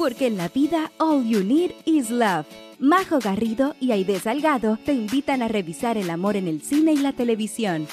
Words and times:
porque 0.00 0.28
en 0.28 0.38
la 0.38 0.48
vida 0.48 0.90
all 0.96 1.26
you 1.26 1.44
need 1.44 1.72
is 1.84 2.08
love. 2.08 2.46
Majo 2.78 3.18
Garrido 3.18 3.76
y 3.80 3.92
Aide 3.92 4.18
Salgado 4.18 4.78
te 4.82 4.94
invitan 4.94 5.42
a 5.42 5.48
revisar 5.48 5.98
el 5.98 6.08
amor 6.08 6.36
en 6.36 6.48
el 6.48 6.62
cine 6.62 6.94
y 6.94 6.96
la 6.96 7.12
televisión. 7.12 7.86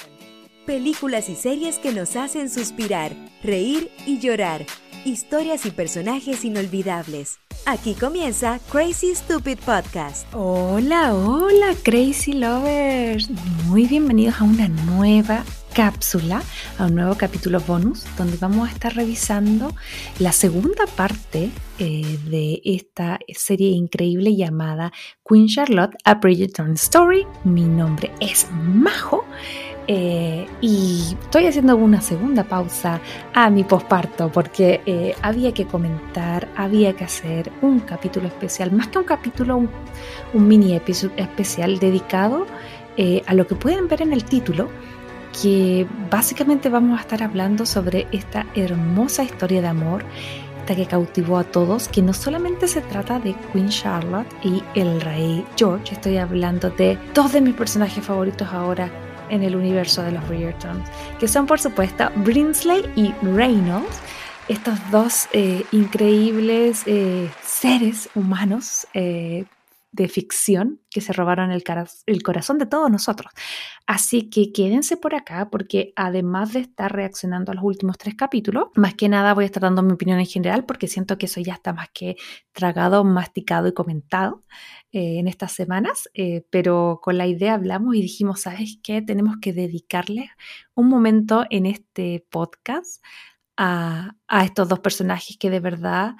Películas 0.65 1.27
y 1.27 1.35
series 1.35 1.79
que 1.79 1.91
nos 1.91 2.15
hacen 2.15 2.49
suspirar, 2.49 3.11
reír 3.43 3.91
y 4.05 4.19
llorar. 4.19 4.65
Historias 5.03 5.65
y 5.65 5.71
personajes 5.71 6.45
inolvidables. 6.45 7.39
Aquí 7.65 7.93
comienza 7.93 8.61
Crazy 8.71 9.13
Stupid 9.13 9.59
Podcast. 9.59 10.33
Hola, 10.33 11.13
hola 11.13 11.75
Crazy 11.83 12.31
Lovers. 12.31 13.29
Muy 13.65 13.85
bienvenidos 13.85 14.39
a 14.39 14.45
una 14.45 14.69
nueva 14.69 15.43
cápsula, 15.77 16.41
a 16.79 16.87
un 16.87 16.95
nuevo 16.95 17.13
capítulo 17.13 17.59
bonus, 17.59 18.03
donde 18.17 18.35
vamos 18.37 18.67
a 18.67 18.71
estar 18.71 18.95
revisando 18.95 19.75
la 20.17 20.31
segunda 20.31 20.87
parte 20.87 21.51
eh, 21.77 22.17
de 22.25 22.61
esta 22.65 23.19
serie 23.27 23.69
increíble 23.69 24.35
llamada 24.35 24.91
Queen 25.23 25.45
Charlotte, 25.45 25.95
A 26.03 26.15
Bridgerton 26.15 26.71
Story. 26.71 27.27
Mi 27.43 27.61
nombre 27.61 28.11
es 28.19 28.47
Majo. 28.51 29.25
Eh, 29.85 30.47
y 30.61 31.15
estoy 31.21 31.45
haciendo 31.45 31.77
una 31.77 32.01
segunda 32.01 32.43
pausa 32.43 32.99
a 33.35 33.51
mi 33.51 33.63
posparto 33.63 34.31
porque 34.31 34.81
eh, 34.87 35.13
había 35.21 35.53
que 35.53 35.67
comentar, 35.67 36.49
había 36.57 36.93
que 36.93 37.03
hacer 37.03 37.51
un 37.61 37.81
capítulo 37.81 38.27
especial, 38.27 38.71
más 38.71 38.87
que 38.87 38.97
un 38.97 39.05
capítulo, 39.05 39.57
un, 39.57 40.47
mini 40.47 40.73
episodio 40.73 41.15
especial 41.17 41.77
dedicado 41.77 42.47
a 43.27 43.33
lo 43.35 43.45
que 43.45 43.53
pueden 43.53 43.87
ver 43.87 44.01
en 44.01 44.11
el 44.11 44.23
título, 44.23 44.71
que 45.41 45.87
básicamente 46.09 46.69
vamos 46.69 46.97
a 46.97 47.01
estar 47.01 47.23
hablando 47.23 47.65
sobre 47.65 48.07
esta 48.11 48.45
hermosa 48.55 49.23
historia 49.23 49.61
de 49.61 49.67
amor 49.67 50.03
esta 50.67 50.75
que 50.75 50.85
cautivó 50.85 51.37
a 51.37 51.45
todos, 51.45 51.87
que 51.87 52.01
no 52.01 52.13
solamente 52.13 52.67
se 52.67 52.81
trata 52.81 53.19
de 53.19 53.33
Queen 53.53 53.69
Charlotte 53.69 54.27
y 54.43 54.61
el 54.75 54.99
rey 54.99 55.45
George, 55.55 55.93
estoy 55.93 56.17
hablando 56.17 56.69
de 56.71 56.97
dos 57.13 57.31
de 57.31 57.39
mis 57.39 57.55
personajes 57.55 58.03
favoritos 58.03 58.49
ahora 58.51 58.91
en 59.29 59.43
el 59.43 59.55
universo 59.55 60.03
de 60.03 60.11
los 60.11 60.27
Bridgerton, 60.27 60.83
que 61.19 61.27
son 61.29 61.45
por 61.45 61.61
supuesto 61.61 62.09
Brinsley 62.17 62.83
y 62.97 63.13
Reynolds, 63.21 64.01
estos 64.49 64.77
dos 64.91 65.29
eh, 65.31 65.63
increíbles 65.71 66.83
eh, 66.85 67.29
seres 67.45 68.09
humanos 68.13 68.87
eh, 68.93 69.45
de 69.91 70.07
ficción 70.07 70.81
que 70.89 71.01
se 71.01 71.13
robaron 71.13 71.51
el, 71.51 71.63
el, 72.05 72.23
corazón 72.23 72.57
de 72.57 72.65
todos 72.65 72.91
nosotros. 72.91 73.31
Así 73.85 74.29
que 74.29 74.51
quédense 74.51 74.97
por 74.97 75.15
acá 75.15 75.49
porque 75.49 75.93
además 75.95 76.53
de 76.53 76.59
estar 76.59 76.91
reaccionando 76.91 77.51
a 77.51 77.55
los 77.55 77.63
últimos 77.63 77.97
tres 77.97 78.15
capítulos, 78.15 78.65
más 78.75 78.95
que 78.95 79.09
nada 79.09 79.33
voy 79.33 79.43
a 79.43 79.47
estar 79.47 79.63
dando 79.63 79.81
mi 79.83 79.93
opinión 79.93 80.19
en 80.19 80.25
general 80.25 80.65
porque 80.65 80.87
siento 80.87 81.17
que 81.17 81.27
eso 81.27 81.39
ya 81.41 81.53
está 81.53 81.73
más 81.73 81.87
que 81.93 82.15
tragado, 82.51 83.03
masticado 83.03 83.67
y 83.67 83.73
comentado 83.73 84.43
eh, 84.91 85.19
en 85.19 85.27
estas 85.27 85.53
semanas, 85.53 86.09
eh, 86.13 86.45
pero 86.49 86.99
con 87.01 87.17
la 87.17 87.27
idea 87.27 87.53
hablamos 87.53 87.95
y 87.95 88.01
dijimos, 88.01 88.41
¿sabes 88.41 88.79
qué? 88.83 89.01
Tenemos 89.01 89.37
que 89.41 89.53
dedicarle 89.53 90.31
un 90.75 90.89
momento 90.89 91.45
en 91.49 91.65
este 91.65 92.25
podcast 92.29 93.03
a, 93.55 94.15
a 94.27 94.45
estos 94.45 94.67
dos 94.69 94.79
personajes 94.79 95.37
que 95.37 95.49
de 95.49 95.59
verdad 95.59 96.15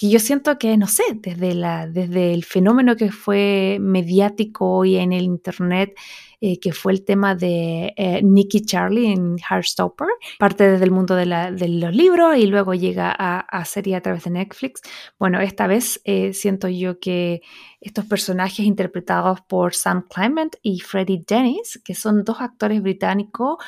que 0.00 0.08
yo 0.08 0.18
siento 0.18 0.56
que, 0.56 0.78
no 0.78 0.86
sé, 0.86 1.02
desde, 1.16 1.52
la, 1.52 1.86
desde 1.86 2.32
el 2.32 2.42
fenómeno 2.46 2.96
que 2.96 3.12
fue 3.12 3.76
mediático 3.82 4.78
hoy 4.78 4.96
en 4.96 5.12
el 5.12 5.24
Internet, 5.24 5.94
eh, 6.40 6.58
que 6.58 6.72
fue 6.72 6.92
el 6.92 7.04
tema 7.04 7.34
de 7.34 7.92
eh, 7.98 8.22
Nicky 8.22 8.62
Charlie 8.62 9.12
en 9.12 9.36
Heartstopper, 9.38 10.08
parte 10.38 10.70
desde 10.70 10.84
el 10.86 10.90
mundo 10.90 11.14
de, 11.16 11.26
los 11.26 11.94
libros 11.94 12.38
y 12.38 12.46
luego 12.46 12.72
llega 12.72 13.14
a, 13.14 13.40
a, 13.40 13.66
serie 13.66 13.94
a 13.94 14.00
través 14.00 14.24
de 14.24 14.30
Netflix. 14.30 14.80
Bueno, 15.18 15.38
esta 15.38 15.66
vez 15.66 16.00
eh, 16.04 16.32
siento 16.32 16.68
yo 16.68 16.98
que 16.98 17.42
estos 17.82 18.06
personajes 18.06 18.64
interpretados 18.64 19.42
por 19.42 19.74
Sam 19.74 20.06
Clement 20.08 20.56
y 20.62 20.80
Freddie 20.80 21.24
Dennis, 21.28 21.78
que 21.84 21.94
son 21.94 22.24
dos 22.24 22.40
actores 22.40 22.80
británicos 22.80 23.58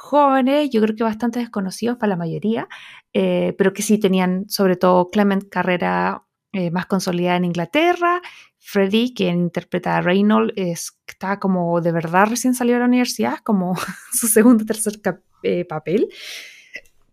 jóvenes, 0.00 0.70
yo 0.70 0.80
creo 0.80 0.96
que 0.96 1.04
bastante 1.04 1.40
desconocidos 1.40 1.98
para 1.98 2.10
la 2.10 2.16
mayoría, 2.16 2.68
eh, 3.12 3.54
pero 3.58 3.74
que 3.74 3.82
sí 3.82 3.98
tenían 3.98 4.48
sobre 4.48 4.76
todo 4.76 5.08
Clement 5.10 5.48
carrera 5.50 6.24
eh, 6.52 6.70
más 6.70 6.86
consolidada 6.86 7.36
en 7.36 7.44
Inglaterra, 7.44 8.22
Freddie, 8.58 9.12
quien 9.14 9.40
interpreta 9.40 9.98
a 9.98 10.00
Reynolds, 10.00 10.54
está 10.56 11.38
como 11.38 11.82
de 11.82 11.92
verdad 11.92 12.28
recién 12.30 12.54
salió 12.54 12.74
de 12.74 12.80
la 12.80 12.86
universidad, 12.86 13.38
como 13.44 13.74
su 14.12 14.26
segundo 14.26 14.64
o 14.64 14.66
tercer 14.66 15.00
eh, 15.42 15.66
papel. 15.66 16.08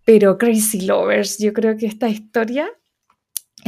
Pero 0.05 0.37
Crazy 0.37 0.85
Lovers, 0.85 1.39
yo 1.39 1.51
creo 1.51 1.75
que 1.75 1.87
esta 1.87 2.07
historia 2.07 2.69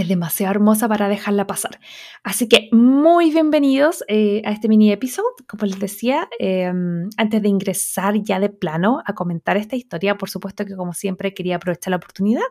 es 0.02 0.08
demasiado 0.08 0.52
hermosa 0.52 0.88
para 0.88 1.10
dejarla 1.10 1.46
pasar. 1.46 1.80
Así 2.24 2.48
que 2.48 2.70
muy 2.72 3.32
bienvenidos 3.32 4.04
eh, 4.08 4.42
a 4.46 4.52
este 4.52 4.70
mini 4.70 4.92
episodio. 4.92 5.30
Como 5.48 5.66
les 5.66 5.80
decía, 5.80 6.30
em, 6.40 7.10
antes 7.18 7.42
de 7.42 7.50
ingresar 7.50 8.16
ya 8.24 8.40
de 8.40 8.50
plano 8.50 9.02
a 9.06 9.14
comentar 9.14 9.58
esta 9.58 9.76
historia, 9.76 10.18
por 10.18 10.30
supuesto 10.30 10.66
que 10.66 10.76
como 10.76 10.94
siempre 10.94 11.34
quería 11.34 11.58
aprovechar 11.58 11.92
la 11.92 11.98
oportunidad 11.98 12.44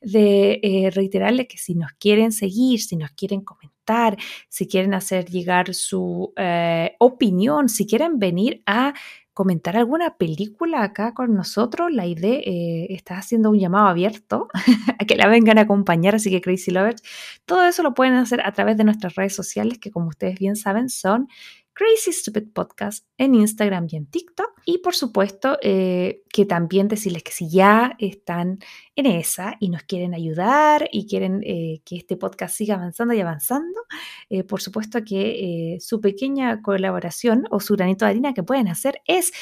de 0.00 0.60
eh, 0.62 0.90
reiterarles 0.90 1.46
que 1.46 1.58
si 1.58 1.74
nos 1.74 1.92
quieren 1.92 2.32
seguir, 2.32 2.80
si 2.80 2.96
nos 2.96 3.12
quieren 3.12 3.42
comentar, 3.42 4.16
si 4.48 4.66
quieren 4.66 4.94
hacer 4.94 5.26
llegar 5.26 5.74
su 5.74 6.32
eh, 6.36 6.96
opinión, 6.98 7.68
si 7.68 7.86
quieren 7.86 8.18
venir 8.18 8.62
a 8.66 8.94
comentar 9.40 9.74
alguna 9.74 10.18
película 10.18 10.82
acá 10.82 11.14
con 11.14 11.32
nosotros, 11.34 11.90
la 11.90 12.04
idea 12.04 12.40
eh, 12.44 12.88
está 12.90 13.16
haciendo 13.16 13.48
un 13.48 13.58
llamado 13.58 13.88
abierto 13.88 14.48
a 14.98 15.04
que 15.06 15.16
la 15.16 15.28
vengan 15.28 15.56
a 15.56 15.62
acompañar, 15.62 16.14
así 16.14 16.30
que 16.30 16.42
Crazy 16.42 16.70
Lovers, 16.70 17.02
todo 17.46 17.64
eso 17.64 17.82
lo 17.82 17.94
pueden 17.94 18.12
hacer 18.16 18.42
a 18.44 18.52
través 18.52 18.76
de 18.76 18.84
nuestras 18.84 19.14
redes 19.14 19.34
sociales, 19.34 19.78
que 19.78 19.90
como 19.90 20.08
ustedes 20.08 20.38
bien 20.38 20.56
saben 20.56 20.90
son 20.90 21.26
Crazy 21.72 22.12
Stupid 22.12 22.52
Podcast 22.52 23.06
en 23.16 23.34
Instagram 23.34 23.86
y 23.88 23.96
en 23.96 24.10
TikTok. 24.10 24.49
Y 24.70 24.78
por 24.78 24.94
supuesto 24.94 25.58
eh, 25.62 26.22
que 26.32 26.46
también 26.46 26.86
decirles 26.86 27.24
que 27.24 27.32
si 27.32 27.50
ya 27.50 27.96
están 27.98 28.60
en 28.94 29.06
esa 29.06 29.56
y 29.58 29.68
nos 29.68 29.82
quieren 29.82 30.14
ayudar 30.14 30.88
y 30.92 31.08
quieren 31.08 31.42
eh, 31.44 31.80
que 31.84 31.96
este 31.96 32.16
podcast 32.16 32.54
siga 32.54 32.76
avanzando 32.76 33.12
y 33.12 33.20
avanzando, 33.20 33.80
eh, 34.28 34.44
por 34.44 34.62
supuesto 34.62 35.00
que 35.04 35.78
su 35.80 36.00
pequeña 36.00 36.62
colaboración 36.62 37.48
o 37.50 37.58
su 37.58 37.74
granito 37.74 38.04
de 38.04 38.12
harina 38.12 38.32
que 38.32 38.44
pueden 38.44 38.68
hacer 38.68 39.02
es 39.06 39.32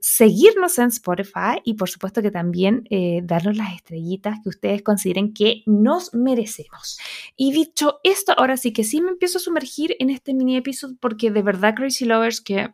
seguirnos 0.00 0.78
en 0.78 0.88
Spotify 0.88 1.62
y 1.64 1.74
por 1.74 1.88
supuesto 1.88 2.20
que 2.20 2.30
también 2.30 2.84
darnos 3.22 3.56
las 3.56 3.74
estrellitas 3.74 4.40
que 4.42 4.50
ustedes 4.50 4.82
consideren 4.82 5.32
que 5.32 5.62
nos 5.64 6.12
merecemos. 6.12 6.98
Y 7.34 7.52
dicho 7.52 8.00
esto, 8.04 8.34
ahora 8.36 8.58
sí 8.58 8.74
que 8.74 8.84
sí 8.84 9.00
me 9.00 9.10
empiezo 9.10 9.38
a 9.38 9.40
sumergir 9.40 9.96
en 9.98 10.10
este 10.10 10.34
mini 10.34 10.58
episodio 10.58 10.98
porque 11.00 11.30
de 11.30 11.42
verdad 11.42 11.74
Crazy 11.74 12.04
Lovers 12.04 12.42
que 12.42 12.68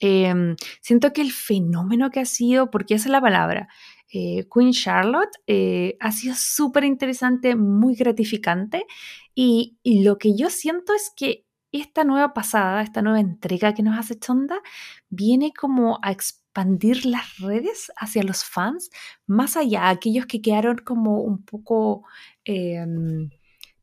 Em, 0.00 0.56
siento 0.82 1.12
que 1.12 1.22
el 1.22 1.32
fenómeno 1.32 2.10
que 2.10 2.20
ha 2.20 2.24
sido, 2.26 2.70
porque 2.70 2.94
esa 2.94 3.08
es 3.08 3.12
la 3.12 3.20
palabra, 3.20 3.68
eh, 4.12 4.46
Queen 4.52 4.72
Charlotte, 4.72 5.30
eh, 5.46 5.96
ha 6.00 6.12
sido 6.12 6.34
súper 6.36 6.84
interesante, 6.84 7.56
muy 7.56 7.94
gratificante. 7.96 8.86
Y, 9.34 9.78
lo 10.04 10.18
que 10.18 10.36
yo 10.36 10.50
siento 10.50 10.94
es 10.94 11.12
que 11.16 11.46
esta 11.72 12.04
nueva 12.04 12.34
pasada, 12.34 12.82
esta 12.82 13.02
nueva 13.02 13.20
entrega 13.20 13.74
que 13.74 13.82
nos 13.82 13.98
hace 13.98 14.18
Chonda, 14.18 14.60
viene 15.08 15.52
como 15.52 15.98
a 16.02 16.12
expandir 16.12 17.06
las 17.06 17.38
redes 17.38 17.90
hacia 17.96 18.22
los 18.22 18.44
fans, 18.44 18.90
más 19.26 19.56
allá, 19.56 19.88
aquellos 19.88 20.26
que 20.26 20.40
quedaron 20.42 20.78
como 20.78 21.20
un 21.22 21.44
poco... 21.44 22.04
Em, 22.44 23.30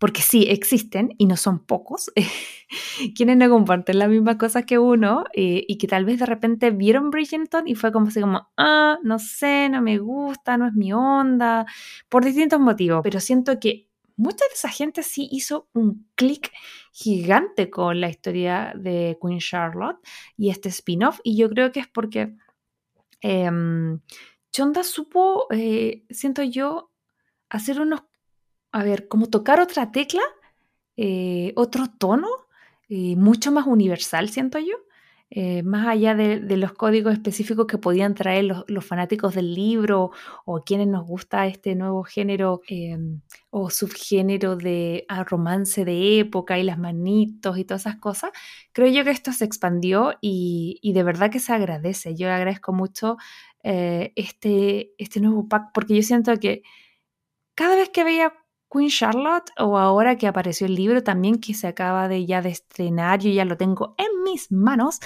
porque 0.01 0.23
sí 0.23 0.47
existen 0.49 1.13
y 1.19 1.27
no 1.27 1.37
son 1.37 1.63
pocos, 1.63 2.11
quienes 3.15 3.37
no 3.37 3.47
comparten 3.51 3.99
las 3.99 4.09
mismas 4.09 4.37
cosas 4.37 4.65
que 4.65 4.79
uno 4.79 5.25
eh, 5.31 5.63
y 5.67 5.77
que 5.77 5.85
tal 5.85 6.05
vez 6.05 6.17
de 6.17 6.25
repente 6.25 6.71
vieron 6.71 7.11
Bridgerton 7.11 7.67
y 7.67 7.75
fue 7.75 7.91
como 7.91 8.07
así 8.07 8.19
como, 8.19 8.49
ah, 8.57 8.97
no 9.03 9.19
sé, 9.19 9.69
no 9.69 9.79
me 9.83 9.99
gusta, 9.99 10.57
no 10.57 10.65
es 10.65 10.73
mi 10.73 10.91
onda, 10.91 11.67
por 12.09 12.25
distintos 12.25 12.59
motivos, 12.59 13.01
pero 13.03 13.19
siento 13.19 13.59
que 13.59 13.89
mucha 14.15 14.43
de 14.45 14.55
esa 14.55 14.69
gente 14.69 15.03
sí 15.03 15.29
hizo 15.31 15.69
un 15.73 16.09
clic 16.15 16.51
gigante 16.91 17.69
con 17.69 18.01
la 18.01 18.09
historia 18.09 18.73
de 18.75 19.19
Queen 19.21 19.37
Charlotte 19.37 19.99
y 20.35 20.49
este 20.49 20.69
spin-off 20.69 21.19
y 21.23 21.37
yo 21.37 21.47
creo 21.47 21.71
que 21.71 21.81
es 21.81 21.87
porque 21.87 22.33
em, 23.21 23.99
Chonda 24.51 24.83
supo, 24.83 25.45
eh, 25.51 26.05
siento 26.09 26.41
yo, 26.41 26.91
hacer 27.51 27.81
unos 27.81 28.01
a 28.71 28.83
ver, 28.83 29.07
como 29.07 29.27
tocar 29.27 29.59
otra 29.59 29.91
tecla, 29.91 30.21
eh, 30.97 31.53
otro 31.55 31.85
tono, 31.97 32.27
eh, 32.89 33.15
mucho 33.15 33.51
más 33.51 33.67
universal, 33.67 34.29
siento 34.29 34.59
yo, 34.59 34.75
eh, 35.29 35.63
más 35.63 35.87
allá 35.87 36.13
de, 36.13 36.39
los 36.57 36.73
códigos 36.73 37.13
específicos 37.13 37.65
que 37.65 37.77
podían 37.77 38.15
traer 38.15 38.43
los, 38.67 38.85
fanáticos 38.85 39.33
del 39.33 39.53
libro 39.53 40.11
o 40.45 40.61
quienes 40.61 40.87
nos 40.87 41.07
gusta 41.07 41.47
este 41.47 41.73
nuevo 41.73 42.03
género 42.03 42.61
o 43.49 43.69
subgénero 43.69 44.57
de 44.57 45.05
ah, 45.07 45.23
romance 45.23 45.85
de 45.85 46.19
época 46.19 46.59
y 46.59 46.63
las 46.63 46.77
manitos 46.77 47.57
y 47.57 47.63
todas 47.63 47.83
esas 47.83 47.95
cosas, 47.95 48.31
creo 48.73 48.89
yo 48.89 49.05
que 49.05 49.11
esto 49.11 49.31
se 49.31 49.45
expandió 49.45 50.15
y, 50.19 50.79
de 50.93 51.03
verdad 51.03 51.31
que 51.31 51.39
se 51.39 51.53
agradece. 51.53 52.15
Yo 52.15 52.29
agradezco 52.29 52.73
mucho 52.73 53.17
este, 53.63 54.93
este 54.97 55.21
nuevo 55.21 55.47
pack 55.47 55.71
porque 55.73 55.95
yo 55.95 56.03
siento 56.03 56.37
que 56.39 56.63
cada 57.55 57.75
vez 57.75 57.89
que 57.89 58.03
veía 58.03 58.33
Queen 58.71 58.89
Charlotte 58.89 59.51
o 59.57 59.77
ahora 59.77 60.15
que 60.15 60.27
apareció 60.27 60.65
el 60.65 60.75
libro 60.75 61.03
también 61.03 61.39
que 61.39 61.53
se 61.53 61.67
acaba 61.67 62.07
de 62.07 62.25
ya 62.25 62.41
de 62.41 62.49
estrenar, 62.49 63.19
yo 63.19 63.29
ya 63.29 63.43
lo 63.43 63.57
tengo 63.57 63.95
en 63.97 64.23
mis 64.23 64.51
manos. 64.51 64.99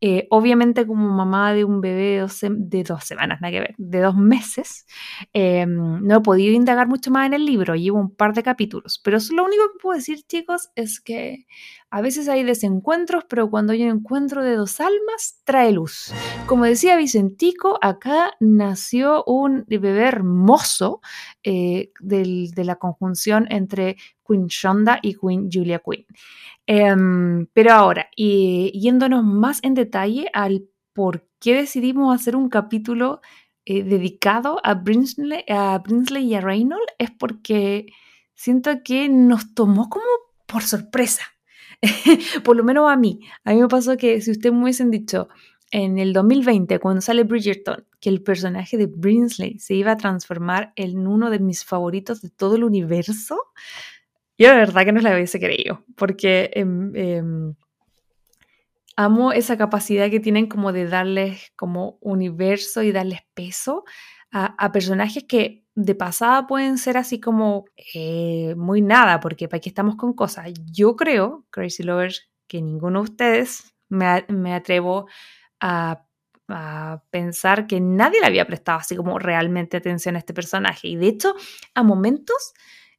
Eh, 0.00 0.26
obviamente 0.30 0.86
como 0.86 1.08
mamá 1.08 1.52
de 1.52 1.64
un 1.64 1.80
bebé 1.80 2.26
de 2.40 2.84
dos, 2.84 3.04
semanas, 3.04 3.40
nada 3.40 3.52
que 3.52 3.60
ver, 3.60 3.74
de 3.76 4.00
dos 4.00 4.16
meses, 4.16 4.86
eh, 5.34 5.66
no 5.66 6.16
he 6.16 6.20
podido 6.20 6.54
indagar 6.54 6.88
mucho 6.88 7.10
más 7.10 7.26
en 7.26 7.34
el 7.34 7.44
libro, 7.44 7.74
llevo 7.74 7.98
un 7.98 8.14
par 8.14 8.32
de 8.32 8.42
capítulos, 8.42 9.00
pero 9.04 9.18
lo 9.32 9.44
único 9.44 9.64
que 9.64 9.78
puedo 9.82 9.96
decir 9.96 10.22
chicos 10.26 10.70
es 10.74 11.00
que 11.00 11.46
a 11.90 12.00
veces 12.00 12.28
hay 12.28 12.44
desencuentros, 12.44 13.24
pero 13.28 13.50
cuando 13.50 13.72
hay 13.72 13.82
un 13.82 13.98
encuentro 13.98 14.44
de 14.44 14.54
dos 14.54 14.80
almas, 14.80 15.40
trae 15.44 15.72
luz. 15.72 16.12
Como 16.46 16.64
decía 16.64 16.96
Vicentico, 16.96 17.78
acá 17.82 18.32
nació 18.38 19.24
un 19.24 19.64
bebé 19.66 20.04
hermoso 20.04 21.00
eh, 21.42 21.90
de 21.98 22.64
la 22.64 22.76
conjunción 22.76 23.09
entre 23.50 23.96
Queen 24.26 24.46
Shonda 24.46 24.98
y 25.02 25.14
Queen 25.14 25.48
Julia 25.52 25.80
Queen. 25.84 26.06
Em, 26.66 27.46
pero 27.52 27.72
ahora, 27.72 28.08
y, 28.16 28.70
yéndonos 28.78 29.24
más 29.24 29.60
en 29.62 29.74
detalle 29.74 30.28
al 30.32 30.68
por 30.92 31.26
qué 31.40 31.54
decidimos 31.54 32.14
hacer 32.14 32.36
un 32.36 32.48
capítulo 32.48 33.20
eh, 33.64 33.82
dedicado 33.82 34.60
a 34.62 34.74
Brinsley, 34.74 35.44
a 35.48 35.78
Brinsley 35.78 36.24
y 36.26 36.34
a 36.34 36.40
Reynolds, 36.40 36.92
es 36.98 37.10
porque 37.10 37.86
siento 38.34 38.82
que 38.84 39.08
nos 39.08 39.54
tomó 39.54 39.88
como 39.88 40.04
por 40.46 40.62
sorpresa. 40.62 41.22
por 42.44 42.56
lo 42.56 42.64
menos 42.64 42.90
a 42.90 42.96
mí. 42.96 43.20
A 43.44 43.52
mí 43.52 43.60
me 43.60 43.68
pasó 43.68 43.96
que 43.96 44.20
si 44.20 44.30
ustedes 44.30 44.54
me 44.54 44.62
hubiesen 44.62 44.90
dicho 44.90 45.28
en 45.70 45.98
el 45.98 46.12
2020, 46.12 46.78
cuando 46.78 47.00
sale 47.00 47.24
Bridgerton, 47.24 47.86
que 48.00 48.08
el 48.08 48.22
personaje 48.22 48.76
de 48.76 48.86
Brinsley 48.86 49.58
se 49.58 49.74
iba 49.74 49.92
a 49.92 49.96
transformar 49.96 50.72
en 50.76 51.06
uno 51.06 51.30
de 51.30 51.38
mis 51.38 51.64
favoritos 51.64 52.22
de 52.22 52.30
todo 52.30 52.56
el 52.56 52.64
universo, 52.64 53.38
yo 54.38 54.48
de 54.50 54.56
verdad 54.56 54.84
que 54.84 54.92
no 54.92 55.00
la 55.00 55.14
hubiese 55.14 55.38
creído, 55.38 55.84
porque 55.96 56.50
em, 56.54 56.94
em, 56.96 57.54
amo 58.96 59.32
esa 59.32 59.56
capacidad 59.56 60.10
que 60.10 60.20
tienen 60.20 60.46
como 60.46 60.72
de 60.72 60.86
darles 60.86 61.52
como 61.56 61.98
universo 62.00 62.82
y 62.82 62.92
darles 62.92 63.20
peso 63.34 63.84
a 64.32 64.70
personajes 64.70 65.24
que 65.24 65.64
de 65.74 65.94
pasada 65.94 66.46
pueden 66.46 66.78
ser 66.78 66.96
así 66.96 67.20
como 67.20 67.64
eh, 67.94 68.54
muy 68.56 68.82
nada, 68.82 69.20
porque 69.20 69.48
para 69.48 69.58
aquí 69.58 69.68
estamos 69.68 69.96
con 69.96 70.12
cosas. 70.12 70.52
Yo 70.72 70.96
creo, 70.96 71.46
Crazy 71.50 71.82
Lovers, 71.82 72.28
que 72.46 72.60
ninguno 72.60 73.00
de 73.00 73.10
ustedes 73.10 73.74
me, 73.88 74.54
atrevo 74.54 75.06
a, 75.06 75.08
pensar 77.10 77.66
que 77.66 77.80
nadie 77.80 78.20
le 78.20 78.26
había 78.26 78.46
prestado 78.46 78.78
así 78.78 78.96
como 78.96 79.18
realmente 79.18 79.76
atención 79.76 80.16
a 80.16 80.18
este 80.18 80.34
personaje. 80.34 80.88
Y 80.88 80.96
de 80.96 81.08
hecho, 81.08 81.34
a 81.74 81.82
momentos, 81.82 82.52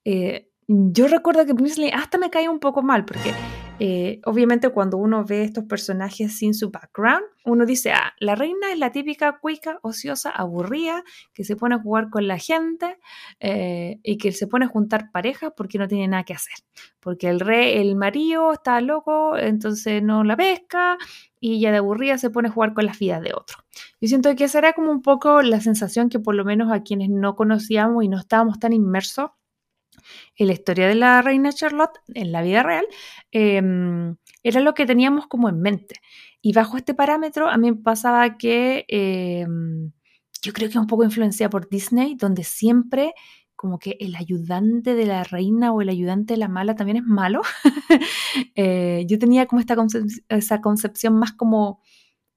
eh, 0.06 0.50
yo 0.68 1.08
recuerdo 1.08 1.46
que 1.46 1.54
Prinsley 1.54 1.92
hasta 1.92 2.18
me 2.18 2.30
caía 2.30 2.50
un 2.50 2.60
poco 2.60 2.81
mal, 2.81 3.04
porque 3.06 3.34
eh, 3.79 4.21
obviamente 4.25 4.69
cuando 4.69 4.97
uno 4.97 5.25
ve 5.25 5.44
estos 5.44 5.65
personajes 5.65 6.38
sin 6.38 6.53
su 6.53 6.69
background, 6.69 7.23
uno 7.45 7.65
dice, 7.65 7.91
ah, 7.91 8.13
la 8.19 8.35
reina 8.35 8.71
es 8.71 8.77
la 8.77 8.91
típica 8.91 9.39
cuica, 9.39 9.79
ociosa, 9.81 10.29
aburrida, 10.29 11.03
que 11.33 11.44
se 11.44 11.56
pone 11.56 11.75
a 11.75 11.79
jugar 11.79 12.09
con 12.09 12.27
la 12.27 12.38
gente 12.38 13.00
eh, 13.39 14.00
y 14.03 14.18
que 14.18 14.31
se 14.31 14.47
pone 14.47 14.65
a 14.65 14.68
juntar 14.68 15.12
parejas 15.12 15.53
porque 15.57 15.79
no 15.79 15.88
tiene 15.88 16.07
nada 16.07 16.23
que 16.23 16.33
hacer. 16.33 16.53
Porque 17.00 17.27
el 17.29 17.39
rey, 17.39 17.79
el 17.79 17.95
marido 17.95 18.53
está 18.53 18.79
loco, 18.81 19.35
entonces 19.38 20.03
no 20.03 20.24
la 20.24 20.38
pesca 20.38 20.97
y 21.39 21.56
ella 21.56 21.71
de 21.71 21.77
aburrida 21.77 22.19
se 22.19 22.29
pone 22.29 22.50
a 22.50 22.51
jugar 22.51 22.74
con 22.75 22.85
las 22.85 23.00
vidas 23.00 23.21
de 23.24 23.33
otro. 23.33 23.57
Yo 24.00 24.07
siento 24.07 24.35
que 24.35 24.44
esa 24.44 24.59
era 24.59 24.74
como 24.74 24.91
un 24.91 25.01
poco 25.01 25.41
la 25.41 25.59
sensación 25.59 26.09
que 26.09 26.19
por 26.19 26.35
lo 26.35 26.45
menos 26.45 26.71
a 26.71 26.83
quienes 26.83 27.09
no 27.09 27.35
conocíamos 27.35 28.03
y 28.03 28.09
no 28.09 28.19
estábamos 28.19 28.59
tan 28.59 28.74
inmersos 28.74 29.31
en 30.35 30.47
la 30.47 30.53
historia 30.53 30.88
de 30.88 30.95
la 30.95 31.21
reina 31.21 31.51
Charlotte, 31.51 31.99
en 32.13 32.31
la 32.31 32.41
vida 32.41 32.63
real, 32.63 32.85
em, 33.31 34.15
era 34.43 34.59
lo 34.61 34.73
que 34.73 34.85
teníamos 34.85 35.27
como 35.27 35.49
en 35.49 35.61
mente. 35.61 35.95
Y 36.41 36.53
bajo 36.53 36.77
este 36.77 36.93
parámetro 36.93 37.49
a 37.49 37.57
mí 37.57 37.71
me 37.71 37.77
pasaba 37.77 38.38
que 38.38 38.85
em, 38.88 39.91
yo 40.41 40.53
creo 40.53 40.69
que 40.69 40.79
un 40.79 40.88
poco 40.88 41.03
influenciada 41.03 41.49
por 41.49 41.69
Disney, 41.69 42.15
donde 42.15 42.43
siempre 42.43 43.13
como 43.55 43.77
que 43.77 43.95
el 43.99 44.15
ayudante 44.15 44.95
de 44.95 45.05
la 45.05 45.23
reina 45.23 45.71
o 45.71 45.81
el 45.81 45.89
ayudante 45.89 46.33
de 46.33 46.39
la 46.39 46.47
mala 46.47 46.75
también 46.75 46.97
es 46.97 47.03
malo. 47.03 47.41
Eh, 48.55 49.05
yo 49.07 49.19
tenía 49.19 49.45
como 49.45 49.61
esta 49.61 50.61
concepción 50.61 51.15
más 51.19 51.33
como 51.33 51.81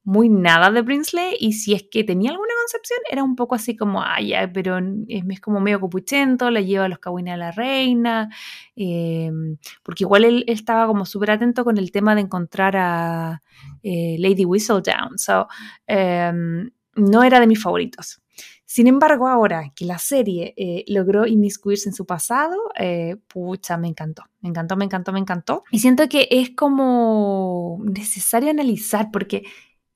muy 0.02 0.28
nada 0.28 0.70
de 0.70 0.82
Brinsley 0.82 1.36
y 1.38 1.54
si 1.54 1.72
es 1.72 1.84
que 1.90 2.04
tenía 2.04 2.30
alguna 2.30 2.53
concepción 2.64 2.99
era 3.11 3.22
un 3.22 3.37
poco 3.37 3.55
así 3.55 3.76
como, 3.76 4.02
ay, 4.02 4.32
pero 4.52 4.78
es, 5.08 5.40
como 5.40 5.61
medio 5.61 5.81
copuchento, 5.81 6.50
le 6.50 6.64
lleva 6.64 6.87
a 6.87 6.88
los 6.88 6.99
cagüines 6.99 7.34
a 7.34 7.37
la 7.37 7.50
reina, 7.50 8.31
em, 8.75 9.58
porque 9.82 10.05
igual 10.05 10.25
él, 10.25 10.44
estaba 10.46 10.87
como 10.87 11.05
súper 11.05 11.32
atento 11.32 11.64
con 11.64 11.78
el 11.78 11.90
tema 11.93 12.14
de 12.14 12.22
encontrar 12.22 12.76
a 12.76 13.43
eh, 13.82 14.16
Lady 14.19 14.44
Whistledown, 14.44 15.19
so, 15.19 15.46
em, 15.87 16.70
no 16.96 17.22
era 17.22 17.40
de 17.40 17.46
mis 17.46 17.62
favoritos. 17.62 18.20
Sin 18.66 18.87
embargo, 18.87 19.28
ahora 19.28 19.72
que 19.76 19.84
la 19.84 19.99
serie 19.99 20.55
eh, 20.56 20.84
logró 20.88 21.26
inmiscuirse 21.26 21.88
en 21.88 21.94
su 21.94 22.06
pasado, 22.06 22.56
eh, 22.78 23.16
pucha, 23.28 23.76
me 23.76 23.88
encantó, 23.88 24.25
me 24.40 24.49
encantó, 24.49 24.76
me 24.76 24.84
encantó, 24.87 25.12
me 25.12 25.20
encantó. 25.20 25.64
Y 25.70 25.81
siento 25.81 26.08
que 26.08 26.26
es 26.31 26.50
como 26.56 27.78
necesario 27.84 28.50
analizar 28.50 29.11
porque 29.12 29.44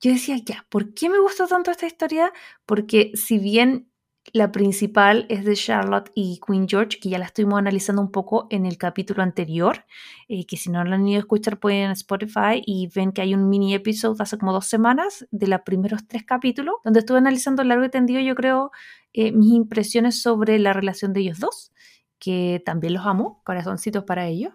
yo 0.00 0.12
decía, 0.12 0.36
ya, 0.44 0.66
¿por 0.68 0.94
qué 0.94 1.08
me 1.10 1.20
gustó 1.20 1.46
tanto 1.46 1.70
esta 1.70 1.86
historia? 1.86 2.32
Porque 2.66 3.12
si 3.14 3.38
bien 3.38 3.90
la 4.32 4.52
principal 4.52 5.26
es 5.28 5.44
de 5.44 5.54
Charlotte 5.54 6.10
y 6.14 6.40
Queen 6.46 6.68
George, 6.68 6.98
que 7.00 7.08
ya 7.08 7.18
la 7.18 7.26
estuvimos 7.26 7.58
analizando 7.58 8.02
un 8.02 8.10
poco 8.10 8.46
en 8.50 8.66
el 8.66 8.76
capítulo 8.76 9.22
anterior, 9.22 9.84
eh, 10.28 10.46
que 10.46 10.56
si 10.56 10.70
no 10.70 10.84
la 10.84 10.96
han 10.96 11.06
ido 11.06 11.18
a 11.18 11.20
escuchar 11.20 11.58
pueden 11.58 11.84
en 11.84 11.90
Spotify 11.92 12.62
y 12.64 12.88
ven 12.94 13.12
que 13.12 13.22
hay 13.22 13.34
un 13.34 13.48
mini 13.48 13.74
episodio 13.74 14.20
hace 14.22 14.38
como 14.38 14.52
dos 14.52 14.66
semanas 14.66 15.26
de 15.30 15.46
los 15.46 15.60
primeros 15.62 16.06
tres 16.06 16.24
capítulos, 16.24 16.76
donde 16.84 17.00
estuve 17.00 17.18
analizando 17.18 17.64
largo 17.64 17.84
y 17.84 17.90
tendido, 17.90 18.20
yo 18.20 18.34
creo, 18.34 18.70
eh, 19.12 19.32
mis 19.32 19.52
impresiones 19.52 20.20
sobre 20.20 20.58
la 20.58 20.72
relación 20.72 21.12
de 21.12 21.20
ellos 21.20 21.38
dos, 21.38 21.72
que 22.18 22.62
también 22.64 22.94
los 22.94 23.06
amo, 23.06 23.42
corazoncitos 23.44 24.04
para 24.04 24.26
ellos. 24.26 24.52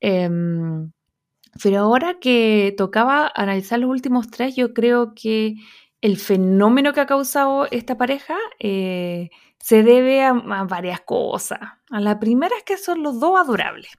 Em, 0.00 0.92
pero 1.62 1.80
ahora 1.80 2.18
que 2.20 2.74
tocaba 2.76 3.30
analizar 3.34 3.78
los 3.78 3.90
últimos 3.90 4.30
tres, 4.30 4.56
yo 4.56 4.74
creo 4.74 5.14
que 5.14 5.56
el 6.00 6.16
fenómeno 6.16 6.92
que 6.92 7.00
ha 7.00 7.06
causado 7.06 7.66
esta 7.70 7.96
pareja 7.96 8.36
eh, 8.60 9.30
se 9.58 9.82
debe 9.82 10.22
a, 10.22 10.32
varias 10.32 11.00
cosas. 11.00 11.60
A 11.90 12.00
la 12.00 12.18
primera 12.20 12.56
es 12.56 12.64
que 12.64 12.76
son 12.76 13.02
los 13.02 13.20
dos 13.20 13.38
adorables. 13.38 13.90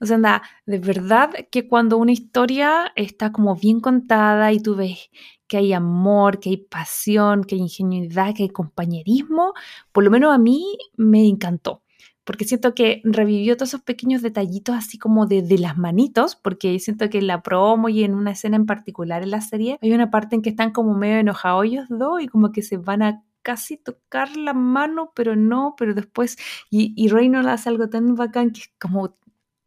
O 0.00 0.06
sea, 0.06 0.16
anda, 0.16 0.42
de 0.66 0.78
verdad 0.78 1.30
que 1.50 1.68
cuando 1.68 1.96
una 1.98 2.12
historia 2.12 2.92
está 2.96 3.32
como 3.32 3.56
bien 3.56 3.80
contada 3.80 4.52
y 4.52 4.60
tú 4.60 4.76
ves 4.76 5.10
que 5.46 5.58
hay 5.58 5.72
amor, 5.72 6.40
que 6.40 6.50
hay 6.50 6.56
pasión, 6.56 7.44
que 7.44 7.54
hay 7.54 7.62
ingenuidad, 7.62 8.34
que 8.34 8.44
hay 8.44 8.48
compañerismo, 8.50 9.54
por 9.92 10.04
lo 10.04 10.10
menos 10.10 10.34
a 10.34 10.38
mí 10.38 10.76
me 10.96 11.26
encantó 11.26 11.82
porque 12.26 12.44
siento 12.44 12.74
que 12.74 13.00
revivió 13.04 13.56
todos 13.56 13.70
esos 13.70 13.82
pequeños 13.82 14.20
detallitos 14.20 14.74
así 14.74 14.98
como 14.98 15.26
de, 15.26 15.44
las 15.58 15.78
manitos, 15.78 16.34
porque 16.34 16.78
siento 16.80 17.08
que 17.08 17.18
en 17.18 17.28
la 17.28 17.40
promo 17.40 17.88
y 17.88 18.02
en 18.02 18.14
una 18.14 18.32
escena 18.32 18.56
en 18.56 18.66
particular 18.66 19.22
en 19.22 19.30
la 19.30 19.40
serie 19.40 19.78
hay 19.80 19.92
una 19.92 20.10
parte 20.10 20.34
en 20.34 20.42
que 20.42 20.50
están 20.50 20.72
como 20.72 20.94
medio 20.94 21.18
enojados 21.18 21.64
ellos 21.64 21.86
dos 21.88 22.20
y 22.20 22.26
como 22.26 22.50
que 22.50 22.62
se 22.62 22.78
van 22.78 23.02
a 23.02 23.22
casi 23.42 23.76
tocar 23.76 24.36
la 24.36 24.54
mano, 24.54 25.12
pero 25.14 25.36
no, 25.36 25.76
pero 25.78 25.94
después, 25.94 26.36
y, 26.68 26.92
y 26.96 27.08
Reynolds 27.08 27.48
hace 27.48 27.68
algo 27.68 27.88
tan 27.88 28.16
bacán 28.16 28.50
que 28.50 28.62
es 28.62 28.70
como 28.80 29.16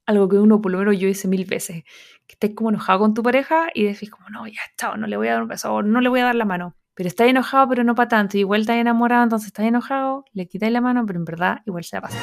algo 0.06 0.28
que 0.28 0.38
uno 0.38 0.62
por 0.62 0.74
lo 0.74 0.80
menos 0.80 1.00
yo 1.00 1.08
hice 1.08 1.30
mil 1.30 1.46
veces, 1.46 1.86
que 2.28 2.34
estés 2.34 2.54
como 2.56 2.72
enojado 2.72 3.00
con 3.00 3.14
tu 3.14 3.24
pareja 3.24 3.70
y 3.74 3.86
decís 3.86 4.10
como, 4.10 4.30
no, 4.30 4.46
ya 4.48 4.60
está, 4.70 4.98
no 4.98 5.08
le 5.08 5.16
voy 5.16 5.30
a 5.30 5.34
dar 5.34 5.44
un 5.44 5.48
beso, 5.48 5.82
no 5.82 6.02
le 6.02 6.10
voy 6.10 6.20
a 6.20 6.26
dar 6.26 6.36
la 6.36 6.46
mano 6.46 6.76
pero 7.00 7.08
está 7.08 7.26
enojado, 7.28 7.70
pero 7.70 7.86
no 7.86 7.96
para 7.96 8.10
tanto. 8.10 8.38
igual 8.38 8.60
está 8.60 8.78
enamorado, 8.78 9.24
entonces 9.24 9.48
está 9.48 9.66
enojado, 9.66 10.26
le 10.34 10.50
quitáis 10.50 10.74
la 10.74 10.82
mano, 10.82 11.06
pero 11.06 11.18
en 11.18 11.24
verdad 11.24 11.60
igual 11.66 11.86
se 11.86 11.96
va 11.96 12.00
a 12.00 12.02
pasar. 12.02 12.22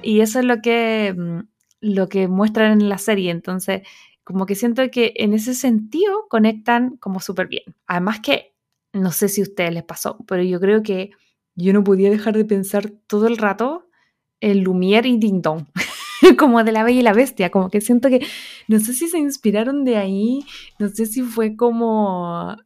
Y 0.00 0.20
eso 0.20 0.38
es 0.38 0.44
lo 0.44 0.62
que, 0.62 1.12
mm, 1.12 1.40
lo 1.80 2.08
que 2.08 2.28
muestran 2.28 2.80
en 2.80 2.88
la 2.88 2.98
serie. 2.98 3.32
Entonces, 3.32 3.82
como 4.22 4.46
que 4.46 4.54
siento 4.54 4.88
que 4.92 5.12
en 5.16 5.34
ese 5.34 5.54
sentido 5.54 6.28
conectan 6.28 6.98
como 6.98 7.18
súper 7.18 7.48
bien. 7.48 7.64
Además 7.88 8.20
que, 8.20 8.54
no 8.92 9.10
sé 9.10 9.28
si 9.28 9.40
a 9.40 9.42
ustedes 9.42 9.74
les 9.74 9.82
pasó, 9.82 10.18
pero 10.28 10.44
yo 10.44 10.60
creo 10.60 10.84
que 10.84 11.10
yo 11.56 11.72
no 11.72 11.82
podía 11.82 12.08
dejar 12.08 12.36
de 12.36 12.44
pensar 12.44 12.92
todo 13.08 13.26
el 13.26 13.38
rato 13.38 13.88
en 14.38 14.62
Lumière 14.62 15.06
y 15.06 15.18
Ding 15.18 15.42
Dong. 15.42 15.66
como 16.38 16.62
de 16.62 16.70
la 16.70 16.84
Bella 16.84 17.00
y 17.00 17.02
la 17.02 17.12
Bestia, 17.12 17.50
como 17.50 17.70
que 17.70 17.80
siento 17.80 18.08
que, 18.08 18.24
no 18.68 18.78
sé 18.78 18.92
si 18.92 19.08
se 19.08 19.18
inspiraron 19.18 19.82
de 19.84 19.96
ahí, 19.96 20.44
no 20.78 20.88
sé 20.90 21.06
si 21.06 21.22
fue 21.22 21.56
como 21.56 22.56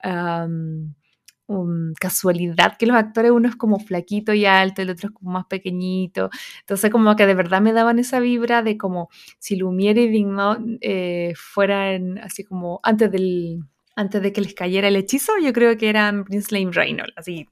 casualidad 2.01 2.77
que 2.77 2.87
los 2.87 2.97
actores, 2.97 3.31
uno 3.31 3.49
es 3.49 3.57
como 3.57 3.79
flaquito 3.79 4.35
y 4.35 4.47
alto, 4.47 4.83
el 4.83 4.91
otro 4.91 5.09
es 5.09 5.15
como 5.15 5.31
más 5.33 5.47
pequeñito. 5.47 6.31
Entonces, 6.61 6.91
como 6.91 7.17
que 7.17 7.27
de 7.27 7.35
verdad 7.35 7.61
me 7.61 7.73
daban 7.73 7.99
esa 7.99 8.21
vibra 8.21 8.63
de 8.63 8.77
como 8.77 9.09
si 9.39 9.57
Lumiere 9.57 10.03
y 10.03 10.09
Dignot 10.09 10.61
eh, 10.81 11.33
fueran 11.37 12.19
así 12.19 12.45
como 12.45 12.81
antes 12.83 13.11
del 13.11 13.61
antes 13.97 14.21
de 14.23 14.33
que 14.33 14.43
les 14.43 14.55
cayera 14.55 14.89
el 14.89 14.97
hechizo, 14.97 15.33
yo 15.43 15.55
creo 15.55 15.77
que 15.79 15.89
eran 15.89 16.25
Prince 16.25 16.55
Lane 16.55 16.71
Reynolds, 16.71 17.15
así, 17.17 17.49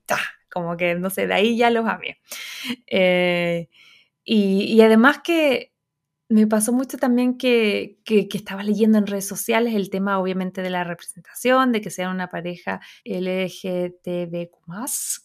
como 0.53 0.77
que 0.77 0.95
no 0.95 1.09
sé, 1.09 1.27
de 1.27 1.35
ahí 1.35 1.57
ya 1.57 1.71
los 1.71 1.87
amé. 1.87 2.19
Eh, 2.87 3.69
y, 4.25 4.81
además 4.81 5.21
que 5.23 5.74
me 6.35 6.49
pasó 6.49 6.73
mucho 6.73 6.99
también 6.99 7.39
que, 7.39 8.01
que, 8.05 8.27
estaba 8.33 8.65
leyendo 8.65 8.99
en 8.99 9.07
redes 9.07 9.29
sociales 9.29 9.73
el 9.73 9.89
tema 9.89 10.19
obviamente 10.19 10.63
de 10.63 10.71
la 10.71 10.83
representación, 10.83 11.71
de 11.71 11.81
que 11.81 11.91
sea 11.91 12.11
una 12.11 12.29
pareja 12.29 12.81
LGTBQ+, 13.05 14.51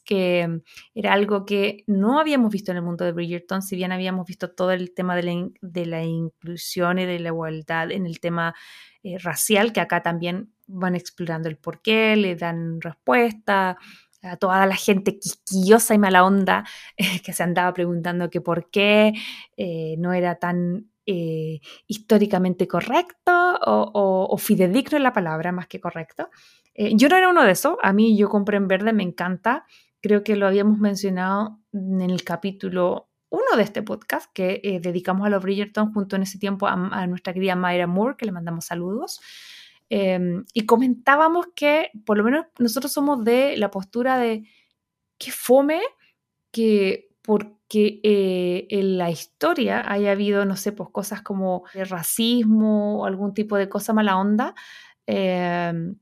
que 0.05 0.61
era 0.93 1.13
algo 1.13 1.47
que 1.47 1.83
no 1.87 2.19
habíamos 2.19 2.51
visto 2.51 2.69
en 2.69 2.77
el 2.77 2.83
mundo 2.83 3.05
de 3.05 3.13
Bridgerton, 3.13 3.63
si 3.63 3.75
bien 3.75 3.91
habíamos 3.91 4.27
visto 4.27 4.51
todo 4.51 4.71
el 4.71 4.93
tema 4.93 5.15
de 5.15 5.23
la, 5.23 5.49
de 5.61 5.85
la 5.87 6.03
inclusión 6.03 6.99
y 6.99 7.07
de 7.07 7.17
la 7.17 7.29
igualdad 7.29 7.89
en 7.89 8.05
el 8.05 8.19
tema 8.19 8.53
eh, 9.01 9.17
racial, 9.17 9.73
que 9.73 9.81
acá 9.81 10.03
también 10.03 10.53
van 10.67 10.95
explorando 10.95 11.49
el 11.49 11.57
por 11.57 11.81
qué, 11.81 12.15
le 12.17 12.35
dan 12.35 12.81
respuesta, 12.81 13.79
a 14.21 14.37
toda 14.37 14.65
la 14.65 14.75
gente 14.75 15.17
quisquillosa 15.17 15.95
y 15.95 15.97
mala 15.97 16.23
onda 16.23 16.65
que 17.25 17.33
se 17.33 17.41
andaba 17.41 17.73
preguntando 17.73 18.29
que 18.29 18.41
por 18.41 18.69
qué 18.69 19.13
eh, 19.57 19.95
no 19.97 20.13
era 20.13 20.35
tan 20.35 20.89
eh, 21.11 21.59
históricamente 21.87 22.67
correcto 22.67 23.31
o, 23.65 24.37
fidedigno 24.37 24.97
en 24.97 25.03
la 25.03 25.13
palabra 25.13 25.51
más 25.51 25.67
que 25.67 25.79
correcto. 25.79 26.29
Eh, 26.73 26.91
yo 26.95 27.09
no 27.09 27.15
era 27.15 27.29
uno 27.29 27.43
de 27.43 27.51
esos, 27.51 27.77
a 27.81 27.93
mí 27.93 28.17
yo 28.17 28.29
compré 28.29 28.57
en 28.57 28.67
verde, 28.67 28.93
me 28.93 29.03
encanta, 29.03 29.65
creo 30.01 30.23
que 30.23 30.35
lo 30.35 30.47
habíamos 30.47 30.77
mencionado 30.79 31.59
en 31.73 32.01
el 32.01 32.23
capítulo 32.23 33.09
uno 33.29 33.57
de 33.57 33.63
este 33.63 33.83
podcast 33.83 34.31
que 34.33 34.79
dedicamos 34.81 35.25
a 35.27 35.29
los 35.29 35.43
Bridgerton 35.43 35.93
junto 35.93 36.15
en 36.15 36.23
ese 36.23 36.39
tiempo 36.39 36.67
a, 36.67 36.73
a 36.73 37.07
nuestra 37.07 37.33
querida 37.33 37.55
Mayra 37.55 37.85
Moore, 37.85 38.15
que 38.17 38.25
le 38.25 38.31
mandamos 38.31 38.65
saludos. 38.65 39.19
Em, 39.89 40.45
y 40.53 40.65
comentábamos 40.67 41.47
que 41.55 41.89
por 42.05 42.17
lo 42.17 42.23
menos 42.23 42.45
nosotros 42.59 42.91
somos 42.93 43.23
de 43.23 43.57
la 43.57 43.71
postura 43.71 44.19
de 44.19 44.43
que 45.17 45.31
fome 45.31 45.81
que 46.51 47.08
porque 47.21 47.99
eh, 48.03 48.67
en 48.69 48.97
la 48.97 49.11
historia 49.11 49.83
haya 49.85 50.11
habido, 50.11 50.45
no 50.45 50.55
sé, 50.55 50.71
pues 50.71 50.89
cosas 50.89 51.21
como 51.21 51.63
racismo 51.73 53.01
o 53.01 53.05
algún 53.05 53.33
tipo 53.33 53.57
de 53.57 53.69
cosa 53.69 53.93
mala 53.93 54.17
onda, 54.17 54.55
em, 55.05 55.95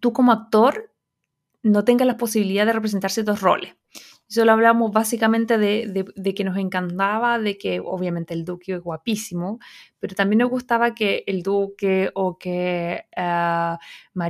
tú 0.00 0.12
como 0.12 0.32
actor 0.32 0.92
no 1.62 1.84
tengas 1.84 2.06
la 2.06 2.16
posibilidad 2.16 2.66
de 2.66 2.72
representar 2.72 3.10
ciertos 3.10 3.40
roles. 3.40 3.74
Solo 4.28 4.52
hablamos 4.52 4.92
básicamente 4.92 5.58
de, 5.58 6.34
que 6.36 6.44
nos 6.44 6.56
encantaba, 6.56 7.38
de 7.40 7.58
que 7.58 7.80
obviamente 7.80 8.32
el 8.32 8.44
duque 8.44 8.74
es 8.74 8.80
guapísimo, 8.80 9.58
pero 9.98 10.14
también 10.14 10.38
nos 10.38 10.50
gustaba 10.50 10.94
que 10.94 11.24
el 11.26 11.42
duque 11.42 12.10
o 12.14 12.38
que 12.38 13.06
ah, 13.16 13.78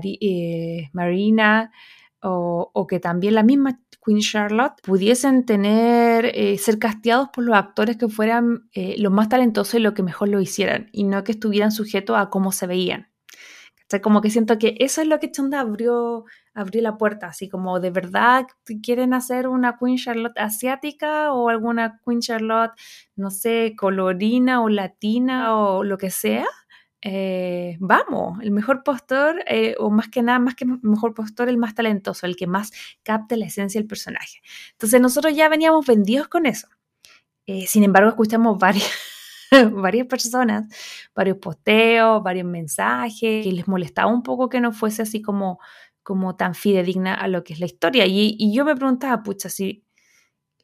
eh, 0.02 0.88
Marina 0.94 1.70
o, 2.22 2.86
que 2.88 3.00
también 3.00 3.34
la 3.34 3.42
misma 3.42 3.80
Queen 4.04 4.20
Charlotte 4.20 4.74
pudiesen 4.82 5.44
tener, 5.44 6.26
eh, 6.34 6.58
ser 6.58 6.78
casteados 6.78 7.28
por 7.30 7.44
los 7.44 7.56
actores 7.56 7.96
que 7.96 8.08
fueran 8.08 8.68
eh, 8.72 8.96
los 8.98 9.12
más 9.12 9.28
talentosos 9.28 9.74
y 9.74 9.78
lo 9.80 9.94
que 9.94 10.02
mejor 10.02 10.28
lo 10.28 10.40
hicieran, 10.40 10.88
y 10.92 11.04
no 11.04 11.24
que 11.24 11.32
estuvieran 11.32 11.72
sujetos 11.72 12.16
a 12.18 12.30
cómo 12.30 12.52
se 12.52 12.66
veían. 12.66 13.10
O 13.74 13.90
sea, 13.90 14.00
como 14.00 14.20
que 14.20 14.30
siento 14.30 14.56
que 14.56 14.76
eso 14.78 15.02
es 15.02 15.08
lo 15.08 15.18
que 15.18 15.32
Chonda 15.32 15.58
abrió, 15.58 16.24
abrió 16.54 16.80
la 16.80 16.96
puerta, 16.96 17.26
así 17.26 17.48
como 17.48 17.80
de 17.80 17.90
verdad 17.90 18.46
quieren 18.84 19.12
hacer 19.14 19.48
una 19.48 19.78
Queen 19.78 19.96
Charlotte 19.96 20.38
asiática 20.38 21.32
o 21.32 21.48
alguna 21.48 22.00
Queen 22.06 22.20
Charlotte, 22.20 22.70
no 23.16 23.30
sé, 23.32 23.74
colorina 23.76 24.62
o 24.62 24.68
latina 24.68 25.56
o 25.56 25.82
lo 25.82 25.98
que 25.98 26.10
sea. 26.10 26.46
Eh, 27.02 27.76
vamos, 27.80 28.38
el 28.42 28.50
mejor 28.50 28.82
postor, 28.82 29.42
eh, 29.46 29.74
o 29.78 29.90
más 29.90 30.08
que 30.08 30.22
nada, 30.22 30.38
más 30.38 30.54
que 30.54 30.66
mejor 30.66 31.14
postor, 31.14 31.48
el 31.48 31.56
más 31.56 31.74
talentoso, 31.74 32.26
el 32.26 32.36
que 32.36 32.46
más 32.46 32.72
capte 33.02 33.36
la 33.36 33.46
esencia 33.46 33.80
del 33.80 33.88
personaje. 33.88 34.40
Entonces 34.72 35.00
nosotros 35.00 35.34
ya 35.34 35.48
veníamos 35.48 35.86
vendidos 35.86 36.28
con 36.28 36.46
eso. 36.46 36.68
Eh, 37.46 37.66
sin 37.66 37.84
embargo, 37.84 38.10
escuchamos 38.10 38.58
varias, 38.58 38.90
varias 39.72 40.06
personas, 40.06 40.66
varios 41.14 41.38
posteos, 41.38 42.22
varios 42.22 42.46
mensajes, 42.46 43.44
que 43.44 43.52
les 43.52 43.66
molestaba 43.68 44.12
un 44.12 44.22
poco 44.22 44.48
que 44.48 44.60
no 44.60 44.72
fuese 44.72 45.02
así 45.02 45.22
como, 45.22 45.58
como 46.02 46.36
tan 46.36 46.54
fidedigna 46.54 47.14
a 47.14 47.28
lo 47.28 47.44
que 47.44 47.54
es 47.54 47.60
la 47.60 47.66
historia. 47.66 48.06
Y, 48.06 48.36
y 48.38 48.54
yo 48.54 48.64
me 48.64 48.76
preguntaba, 48.76 49.22
pucha, 49.22 49.48
si 49.48 49.84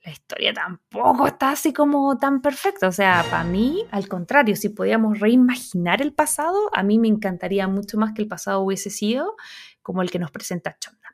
la 0.06 0.12
historia 0.12 0.54
tampoco 0.54 1.26
está 1.26 1.50
así 1.50 1.72
como 1.72 2.16
tan 2.16 2.40
perfecta. 2.40 2.86
O 2.86 2.92
sea, 2.92 3.24
para 3.28 3.42
mí, 3.42 3.84
al 3.90 4.08
contrario, 4.08 4.54
si 4.54 4.68
podíamos 4.68 5.18
reimaginar 5.18 6.00
el 6.00 6.14
pasado, 6.14 6.70
a 6.72 6.84
mí 6.84 7.00
me 7.00 7.08
encantaría 7.08 7.66
mucho 7.66 7.98
más 7.98 8.12
que 8.14 8.22
el 8.22 8.28
pasado 8.28 8.60
hubiese 8.60 8.88
sido 8.88 9.34
como 9.82 10.02
el 10.02 10.10
que 10.10 10.20
nos 10.20 10.30
presenta 10.30 10.76
Chonda. 10.78 11.10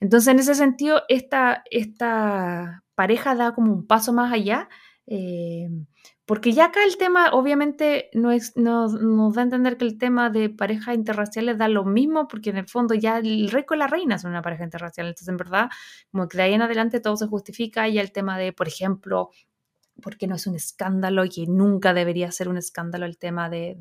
Entonces, 0.00 0.26
en 0.26 0.40
ese 0.40 0.56
sentido, 0.56 1.02
esta, 1.08 1.62
esta 1.70 2.82
pareja 2.96 3.36
da 3.36 3.54
como 3.54 3.72
un 3.72 3.86
paso 3.86 4.12
más 4.12 4.32
allá. 4.32 4.68
Eh, 5.06 5.68
porque 6.24 6.52
ya 6.52 6.66
acá 6.66 6.84
el 6.84 6.96
tema, 6.96 7.30
obviamente, 7.32 8.08
no 8.14 8.30
es, 8.30 8.56
nos, 8.56 8.92
da 9.34 9.42
a 9.42 9.44
entender 9.44 9.76
que 9.76 9.84
el 9.84 9.98
tema 9.98 10.30
de 10.30 10.50
parejas 10.50 10.94
interraciales 10.94 11.58
da 11.58 11.68
lo 11.68 11.84
mismo, 11.84 12.28
porque 12.28 12.50
en 12.50 12.58
el 12.58 12.68
fondo 12.68 12.94
ya 12.94 13.18
el 13.18 13.50
rey 13.50 13.64
con 13.64 13.78
la 13.80 13.88
reina 13.88 14.18
son 14.18 14.30
una 14.30 14.42
pareja 14.42 14.64
interracial. 14.64 15.08
Entonces, 15.08 15.28
en 15.28 15.36
verdad, 15.36 15.70
como 16.12 16.28
que 16.28 16.36
de 16.36 16.44
ahí 16.44 16.54
en 16.54 16.62
adelante 16.62 17.00
todo 17.00 17.16
se 17.16 17.26
justifica. 17.26 17.88
Y 17.88 17.98
el 17.98 18.12
tema 18.12 18.38
de, 18.38 18.52
por 18.52 18.68
ejemplo, 18.68 19.30
porque 20.00 20.26
no 20.26 20.36
es 20.36 20.46
un 20.46 20.54
escándalo 20.54 21.24
y 21.24 21.46
nunca 21.46 21.92
debería 21.94 22.30
ser 22.32 22.48
un 22.48 22.56
escándalo 22.56 23.06
el 23.06 23.18
tema 23.18 23.50
de, 23.50 23.76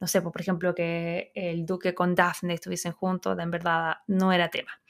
no 0.00 0.06
sé, 0.06 0.22
pues, 0.22 0.32
por 0.32 0.40
ejemplo, 0.40 0.74
que 0.74 1.32
el 1.34 1.66
duque 1.66 1.94
con 1.94 2.14
Daphne 2.14 2.54
estuviesen 2.54 2.92
juntos, 2.92 3.38
en 3.38 3.50
verdad 3.50 3.96
no 4.06 4.32
era 4.32 4.48
tema. 4.48 4.80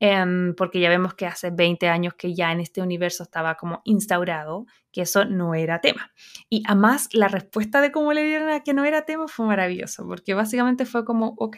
Em, 0.00 0.54
porque 0.56 0.80
ya 0.80 0.88
vemos 0.88 1.14
que 1.14 1.26
hace 1.26 1.50
20 1.50 1.88
años 1.88 2.14
que 2.14 2.34
ya 2.34 2.50
en 2.50 2.60
este 2.60 2.82
universo 2.82 3.22
estaba 3.22 3.54
como 3.54 3.82
instaurado 3.84 4.66
que 4.90 5.02
eso 5.02 5.24
no 5.24 5.54
era 5.54 5.80
tema. 5.80 6.12
Y 6.48 6.62
además 6.66 7.08
la 7.12 7.28
respuesta 7.28 7.80
de 7.80 7.92
cómo 7.92 8.12
le 8.12 8.24
dieron 8.24 8.50
a 8.50 8.64
que 8.64 8.74
no 8.74 8.84
era 8.84 9.04
tema 9.04 9.28
fue 9.28 9.46
maravilloso, 9.46 10.06
porque 10.06 10.34
básicamente 10.34 10.86
fue 10.86 11.04
como, 11.04 11.34
ok, 11.38 11.56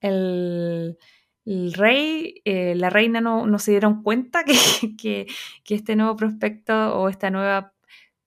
el, 0.00 0.98
rey, 1.46 2.40
eh, 2.44 2.74
la 2.74 2.90
reina 2.90 3.20
no, 3.20 3.46
no, 3.46 3.58
se 3.58 3.72
dieron 3.72 4.02
cuenta 4.02 4.44
que, 4.44 4.54
que, 5.00 5.26
que, 5.64 5.74
este 5.74 5.96
nuevo 5.96 6.16
prospecto 6.16 6.96
o 6.96 7.08
esta 7.08 7.30
nueva 7.30 7.72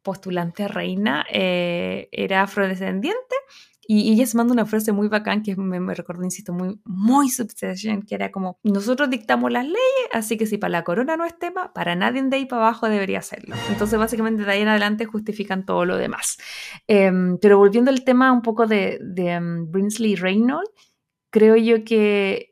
postulante 0.03 0.67
reina 0.67 1.25
eh, 1.31 2.07
era 2.11 2.43
afrodescendiente 2.43 3.35
y, 3.87 4.11
ella 4.11 4.25
se 4.25 4.35
manda 4.35 4.53
una 4.53 4.65
frase 4.65 4.91
muy 4.91 5.07
bacán 5.07 5.41
que 5.41 5.55
me, 5.55 5.79
me 5.79 5.93
recordó, 5.93 6.23
insisto, 6.23 6.51
muy, 6.51 6.79
muy 6.83 7.29
Succession, 7.29 8.03
que 8.03 8.15
era 8.15 8.31
como, 8.31 8.59
nosotros 8.63 9.09
dictamos 9.09 9.51
las 9.51 9.63
leyes, 9.63 10.09
así 10.11 10.37
que 10.37 10.45
si 10.45 10.57
para 10.57 10.71
la 10.71 10.83
corona 10.83 11.15
no 11.15 11.25
es 11.25 11.39
tema, 11.39 11.73
para 11.73 11.95
nadie 11.95 12.21
de 12.21 12.35
ahí 12.35 12.45
para 12.45 12.63
abajo 12.63 12.89
debería 12.89 13.21
serlo. 13.21 13.55
Entonces, 13.69 13.97
básicamente, 13.97 14.43
de 14.43 14.51
ahí 14.51 14.61
en 14.61 14.67
adelante 14.67 15.05
justifican 15.05 15.65
todo 15.65 15.85
lo 15.85 15.95
demás. 15.95 16.37
Em, 16.87 17.37
pero 17.37 17.57
volviendo 17.57 17.89
al 17.89 18.03
tema 18.03 18.31
un 18.33 18.41
poco 18.41 18.67
de, 18.67 18.99
de 19.01 19.37
um, 19.37 19.71
Brinsley 19.71 20.15
Reynolds, 20.15 20.69
creo 21.29 21.55
yo 21.55 21.85
que 21.85 22.46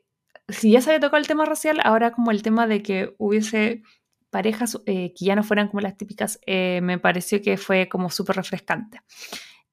si 0.48 0.70
ya 0.72 0.80
se 0.80 0.90
había 0.90 1.00
tocado 1.00 1.20
el 1.20 1.26
tema 1.26 1.44
racial, 1.44 1.80
ahora 1.82 2.12
como 2.12 2.30
el 2.30 2.42
tema 2.42 2.66
de 2.66 2.82
que 2.82 3.14
hubiese 3.18 3.82
parejas 4.30 4.78
eh, 4.86 5.14
que 5.16 5.24
ya 5.24 5.34
no 5.34 5.42
fueran 5.42 5.68
como 5.68 5.80
las 5.80 5.96
típicas, 5.96 6.38
eh, 6.46 6.80
me 6.82 6.98
pareció 6.98 7.40
que 7.40 7.56
fue 7.56 7.88
como 7.88 8.10
súper 8.10 8.36
refrescante. 8.36 9.00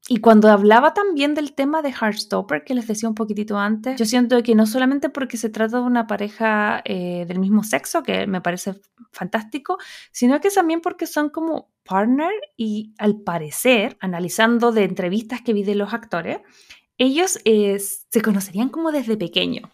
Y 0.10 0.18
cuando 0.18 0.50
hablaba 0.50 0.94
también 0.94 1.34
del 1.34 1.53
tema 1.53 1.82
de 1.82 1.92
Heartstopper, 1.92 2.65
que 2.65 2.74
les 2.74 2.88
decía 2.88 3.08
un 3.08 3.15
poquitito 3.15 3.58
antes, 3.58 3.98
yo 3.98 4.06
siento 4.06 4.42
que 4.44 4.53
no 4.53 4.65
solamente 4.65 5.10
porque 5.10 5.38
se 5.38 5.50
trata 5.50 5.77
de 5.77 5.84
una 5.84 6.08
pareja 6.08 6.82
eh, 6.84 7.25
del 7.25 7.39
mismo 7.39 7.63
sexo, 7.63 8.03
que 8.03 8.27
me 8.27 8.42
parece 8.42 8.75
fantástico, 9.12 9.77
sino 10.12 10.42
que 10.42 10.50
también 10.50 10.82
porque 10.82 11.08
son 11.08 11.30
como 11.30 11.72
partner 11.84 12.32
y 12.58 12.94
al 12.98 13.22
parecer, 13.22 13.98
analizando 14.01 14.74
de 14.74 14.84
entrevistas 14.84 15.42
que 15.42 15.53
vi 15.53 15.63
de 15.63 15.75
los 15.75 15.94
actores, 15.94 16.39
ellos 16.98 17.39
se 17.44 18.22
conocerían 18.22 18.70
como 18.70 18.92
desde 18.92 19.15
pequeño. 19.15 19.72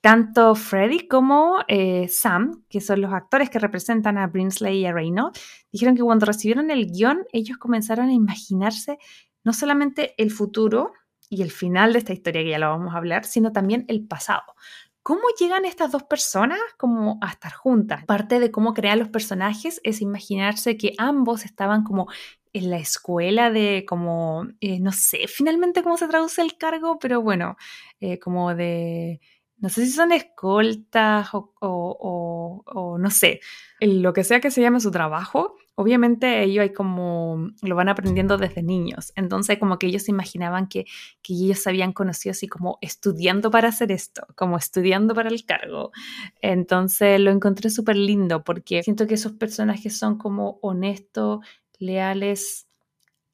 Tanto 0.00 0.54
Freddy 0.54 1.08
como 1.08 1.58
eh, 1.66 2.06
Sam, 2.08 2.64
que 2.68 2.80
son 2.80 3.00
los 3.00 3.12
actores 3.12 3.50
que 3.50 3.58
representan 3.58 4.16
a 4.16 4.28
Brinsley 4.28 4.78
y 4.78 4.86
a 4.86 4.92
Reynolds, 4.92 5.40
dijeron 5.72 5.96
que 5.96 6.02
cuando 6.02 6.24
recibieron 6.24 6.70
el 6.70 6.86
guion, 6.86 7.26
ellos 7.32 7.58
comenzaron 7.58 8.08
a 8.08 8.12
imaginarse 8.12 8.98
no 9.42 9.52
solamente 9.52 10.14
el 10.16 10.30
futuro 10.30 10.92
y 11.28 11.42
el 11.42 11.50
final 11.50 11.92
de 11.92 11.98
esta 11.98 12.12
historia 12.12 12.42
que 12.42 12.50
ya 12.50 12.58
lo 12.58 12.70
vamos 12.70 12.94
a 12.94 12.98
hablar, 12.98 13.24
sino 13.24 13.52
también 13.52 13.84
el 13.88 14.06
pasado. 14.06 14.54
¿Cómo 15.02 15.22
llegan 15.38 15.64
estas 15.64 15.90
dos 15.90 16.04
personas 16.04 16.58
como 16.76 17.18
a 17.22 17.30
estar 17.30 17.52
juntas? 17.52 18.04
Parte 18.04 18.40
de 18.40 18.50
cómo 18.50 18.74
crear 18.74 18.98
los 18.98 19.08
personajes 19.08 19.80
es 19.82 20.00
imaginarse 20.00 20.76
que 20.76 20.94
ambos 20.98 21.44
estaban 21.44 21.82
como 21.82 22.08
en 22.52 22.70
la 22.70 22.78
escuela 22.78 23.50
de 23.50 23.84
como, 23.88 24.46
eh, 24.60 24.80
no 24.80 24.92
sé 24.92 25.26
finalmente 25.26 25.82
cómo 25.82 25.96
se 25.96 26.08
traduce 26.08 26.42
el 26.42 26.56
cargo, 26.56 26.98
pero 26.98 27.22
bueno, 27.22 27.56
eh, 28.00 28.18
como 28.18 28.54
de, 28.54 29.20
no 29.58 29.68
sé 29.68 29.86
si 29.86 29.92
son 29.92 30.12
escoltas 30.12 31.28
o, 31.32 32.96
no 32.98 33.10
sé, 33.10 33.40
lo 33.80 34.12
que 34.12 34.24
sea 34.24 34.40
que 34.40 34.50
se 34.50 34.60
llame 34.60 34.80
su 34.80 34.90
trabajo, 34.90 35.56
obviamente 35.74 36.42
ellos 36.42 36.62
hay 36.62 36.72
como, 36.72 37.50
lo 37.62 37.74
van 37.74 37.88
aprendiendo 37.88 38.36
desde 38.36 38.62
niños, 38.62 39.12
entonces 39.16 39.58
como 39.58 39.78
que 39.78 39.86
ellos 39.86 40.08
imaginaban 40.08 40.68
que, 40.68 40.86
que 41.22 41.34
ellos 41.34 41.58
se 41.58 41.70
habían 41.70 41.92
conocido 41.92 42.32
así 42.32 42.48
como 42.48 42.78
estudiando 42.80 43.50
para 43.50 43.68
hacer 43.68 43.92
esto, 43.92 44.26
como 44.36 44.56
estudiando 44.56 45.14
para 45.14 45.28
el 45.28 45.44
cargo. 45.44 45.92
Entonces 46.40 47.20
lo 47.20 47.30
encontré 47.30 47.70
súper 47.70 47.96
lindo 47.96 48.44
porque 48.44 48.82
siento 48.82 49.06
que 49.06 49.14
esos 49.14 49.32
personajes 49.32 49.98
son 49.98 50.18
como 50.18 50.58
honestos, 50.62 51.40
leales, 51.78 52.68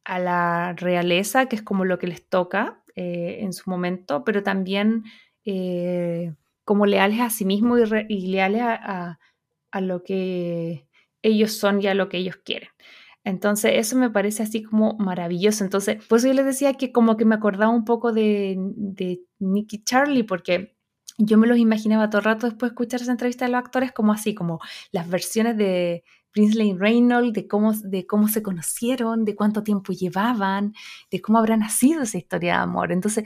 a 0.04 0.18
la 0.18 0.74
realeza, 0.74 1.46
que 1.46 1.56
es 1.56 1.62
como 1.62 1.84
lo 1.84 1.98
que 1.98 2.06
les 2.06 2.28
toca 2.28 2.82
eh, 2.94 3.38
en 3.40 3.52
su 3.52 3.70
momento, 3.70 4.22
pero 4.24 4.42
también 4.42 5.04
eh, 5.44 6.34
como 6.64 6.86
leales 6.86 7.20
a 7.20 7.30
sí 7.30 7.44
mismos 7.44 7.80
y, 8.08 8.26
leales 8.28 8.62
a, 8.62 9.18
lo 9.80 10.02
que 10.04 10.88
ellos 11.22 11.52
son 11.52 11.82
y 11.82 11.86
a 11.88 11.94
lo 11.94 12.08
que 12.08 12.18
ellos 12.18 12.36
quieren. 12.44 12.68
Entonces, 13.24 13.72
eso 13.76 13.96
me 13.96 14.10
parece 14.10 14.42
así 14.42 14.62
como 14.62 14.96
maravilloso. 14.98 15.64
Entonces, 15.64 16.04
pues 16.08 16.22
yo 16.22 16.32
les 16.32 16.44
decía 16.44 16.74
que 16.74 16.92
como 16.92 17.16
que 17.16 17.24
me 17.24 17.34
acordaba 17.34 17.72
un 17.72 17.84
poco 17.84 18.12
de, 18.12 18.56
de 18.58 19.22
Nicky 19.38 19.82
Charlie, 19.82 20.24
porque 20.24 20.76
yo 21.18 21.38
me 21.38 21.46
los 21.46 21.58
imaginaba 21.58 22.10
todo 22.10 22.18
el 22.20 22.24
rato 22.24 22.46
después 22.46 22.70
de 22.70 22.74
escuchar 22.74 23.00
esa 23.00 23.12
entrevista 23.12 23.46
de 23.46 23.52
los 23.52 23.58
actores 23.60 23.92
como 23.92 24.12
así, 24.12 24.34
como 24.34 24.60
las 24.92 25.08
versiones 25.08 25.56
de 25.56 26.04
Prince 26.32 26.58
Reynolds, 26.76 27.32
de 27.32 27.46
cómo, 27.46 27.72
de 27.72 28.06
cómo 28.06 28.28
se 28.28 28.42
conocieron, 28.42 29.24
de 29.24 29.36
cuánto 29.36 29.62
tiempo 29.62 29.92
llevaban, 29.92 30.74
de 31.10 31.20
cómo 31.20 31.38
habrá 31.38 31.56
nacido 31.56 32.02
esa 32.02 32.18
historia 32.18 32.54
de 32.54 32.62
amor. 32.62 32.92
Entonces, 32.92 33.24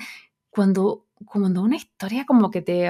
cuando, 0.50 1.07
cuando 1.26 1.62
una 1.62 1.76
historia 1.76 2.24
como 2.26 2.50
que 2.50 2.62
te, 2.62 2.88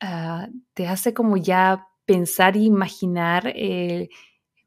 ah, 0.00 0.48
te 0.74 0.88
hace 0.88 1.14
como 1.14 1.36
ya 1.36 1.86
pensar 2.04 2.56
e 2.56 2.60
imaginar 2.60 3.52
eh, 3.54 4.08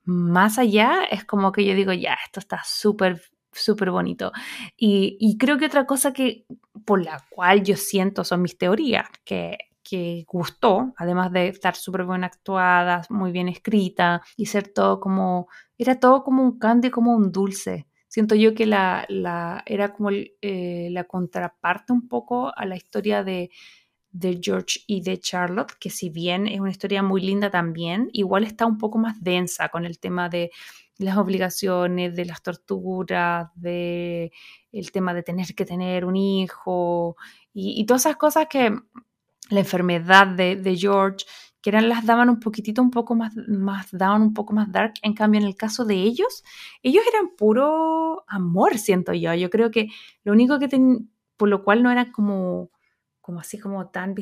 más 0.03 0.57
allá, 0.57 1.03
es 1.11 1.25
como 1.25 1.51
que 1.51 1.65
yo 1.65 1.75
digo, 1.75 1.93
ya, 1.93 2.17
esto 2.25 2.39
está 2.39 2.61
súper 2.65 3.21
súper 3.51 3.89
bonito. 3.89 4.31
Y, 4.77 5.17
y, 5.19 5.37
creo 5.39 5.57
que 5.57 5.65
otra 5.65 5.87
cosa 5.87 6.13
que 6.13 6.45
por 6.85 7.03
la 7.03 7.25
cual 7.29 7.63
yo 7.63 7.75
siento 7.75 8.23
son 8.23 8.43
mis 8.43 8.55
teorías, 8.57 9.07
que 9.25 9.57
que 9.87 10.25
gustó, 10.27 10.93
además 10.97 11.31
de 11.31 11.47
estar 11.47 11.75
súper 11.75 12.05
bien 12.05 12.25
actuada, 12.25 13.03
muy 13.09 13.31
bien 13.31 13.47
escrita 13.47 14.21
y 14.35 14.47
ser 14.47 14.67
todo 14.73 14.99
como, 14.99 15.47
era 15.77 15.97
todo 15.97 16.23
como 16.23 16.43
un 16.43 16.59
candy, 16.59 16.89
como 16.89 17.15
un 17.15 17.31
dulce. 17.31 17.87
Siento 18.07 18.35
yo 18.35 18.53
que 18.53 18.65
la, 18.65 19.05
la 19.09 19.63
era 19.65 19.93
como 19.93 20.09
eh, 20.11 20.89
la 20.91 21.03
contraparte 21.03 21.93
un 21.93 22.07
poco 22.07 22.51
a 22.55 22.65
la 22.65 22.75
historia 22.75 23.23
de, 23.23 23.49
de 24.11 24.39
George 24.41 24.81
y 24.87 25.01
de 25.01 25.19
Charlotte, 25.19 25.73
que 25.79 25.89
si 25.89 26.09
bien 26.09 26.47
es 26.47 26.59
una 26.59 26.71
historia 26.71 27.03
muy 27.03 27.21
linda 27.21 27.49
también, 27.51 28.09
igual 28.13 28.43
está 28.43 28.65
un 28.65 28.77
poco 28.77 28.97
más 28.97 29.21
densa 29.21 29.69
con 29.69 29.85
el 29.85 29.99
tema 29.99 30.29
de 30.29 30.51
las 30.97 31.17
obligaciones, 31.17 32.15
de 32.15 32.25
las 32.25 32.41
torturas, 32.41 33.49
de 33.55 34.31
el 34.71 34.91
tema 34.91 35.13
de 35.13 35.23
tener 35.23 35.53
que 35.53 35.65
tener 35.65 36.05
un 36.05 36.15
hijo 36.15 37.17
y, 37.53 37.79
y 37.79 37.85
todas 37.85 38.03
esas 38.03 38.17
cosas 38.17 38.47
que 38.49 38.73
la 39.49 39.59
enfermedad 39.59 40.27
de, 40.27 40.75
George, 40.77 41.25
eran 41.69 41.89
las 41.89 42.05
daban 42.05 42.29
un 42.29 42.39
poquitito, 42.39 42.81
un 42.81 42.91
poco 42.91 43.15
más, 43.15 43.35
más, 43.47 43.87
daban 43.91 44.21
un 44.21 44.33
poco 44.33 44.53
más 44.53 44.71
dark. 44.71 44.93
En 45.01 45.13
cambio, 45.13 45.41
en 45.41 45.47
el 45.47 45.55
caso 45.55 45.85
de 45.85 45.95
ellos, 45.95 46.43
ellos 46.83 47.03
eran 47.11 47.35
puro 47.35 48.23
amor, 48.27 48.77
siento 48.77 49.13
yo. 49.13 49.33
Yo 49.33 49.49
creo 49.49 49.71
que 49.71 49.89
lo 50.23 50.33
único 50.33 50.59
que 50.59 50.67
ten, 50.67 51.11
por 51.37 51.49
lo 51.49 51.63
cual 51.63 51.83
no 51.83 51.91
eran 51.91 52.11
como, 52.11 52.71
como 53.21 53.39
así 53.39 53.59
como 53.59 53.89
tan, 53.89 54.15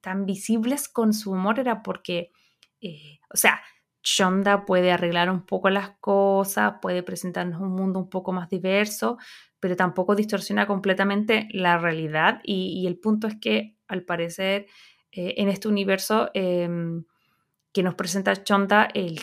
tan 0.00 0.26
visibles 0.26 0.88
con 0.88 1.12
su 1.12 1.34
amor 1.34 1.60
era 1.60 1.82
porque, 1.82 2.30
eh, 2.80 3.18
o 3.32 3.36
sea, 3.36 3.60
Shonda 4.02 4.64
puede 4.64 4.92
arreglar 4.92 5.30
un 5.30 5.44
poco 5.44 5.68
las 5.70 5.90
cosas, 5.98 6.74
puede 6.80 7.02
presentarnos 7.02 7.60
un 7.60 7.72
mundo 7.72 7.98
un 7.98 8.08
poco 8.08 8.32
más 8.32 8.48
diverso, 8.48 9.18
pero 9.60 9.76
tampoco 9.76 10.14
distorsiona 10.14 10.66
completamente 10.66 11.48
la 11.50 11.78
realidad. 11.78 12.40
y 12.44 12.86
el 12.86 12.98
punto 12.98 13.26
es 13.26 13.36
que 13.40 13.76
al 13.88 14.04
parecer, 14.04 14.66
eh, 15.16 15.34
en 15.38 15.48
este 15.48 15.66
universo 15.66 16.30
em, 16.34 17.04
que 17.72 17.82
nos 17.82 17.94
presenta 17.94 18.44
Chonda, 18.44 18.86
el 18.92 19.18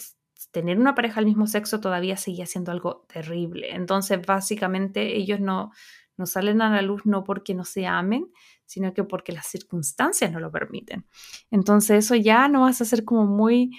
tener 0.51 0.79
una 0.79 0.95
pareja 0.95 1.19
al 1.19 1.27
mismo 1.27 1.45
sexo 1.45 1.79
todavía 1.79 2.17
seguía 2.17 2.47
siendo 2.47 2.71
algo 2.71 3.05
terrible. 3.07 3.75
Entonces, 3.75 4.19
básicamente, 4.25 5.15
ellos 5.15 5.39
no, 5.39 5.71
no 6.17 6.25
salen 6.25 6.63
a 6.63 6.69
la 6.71 6.81
luz 6.81 7.05
no 7.05 7.23
porque 7.23 7.53
no 7.53 7.63
se 7.63 7.85
amen, 7.85 8.31
sino 8.65 8.93
que 8.93 9.03
porque 9.03 9.33
las 9.33 9.45
circunstancias 9.45 10.31
no 10.31 10.39
lo 10.39 10.51
permiten. 10.51 11.05
Entonces, 11.51 12.05
eso 12.05 12.15
ya 12.15 12.47
no 12.47 12.61
vas 12.61 12.81
a 12.81 12.85
ser 12.85 13.05
como 13.05 13.25
muy, 13.25 13.71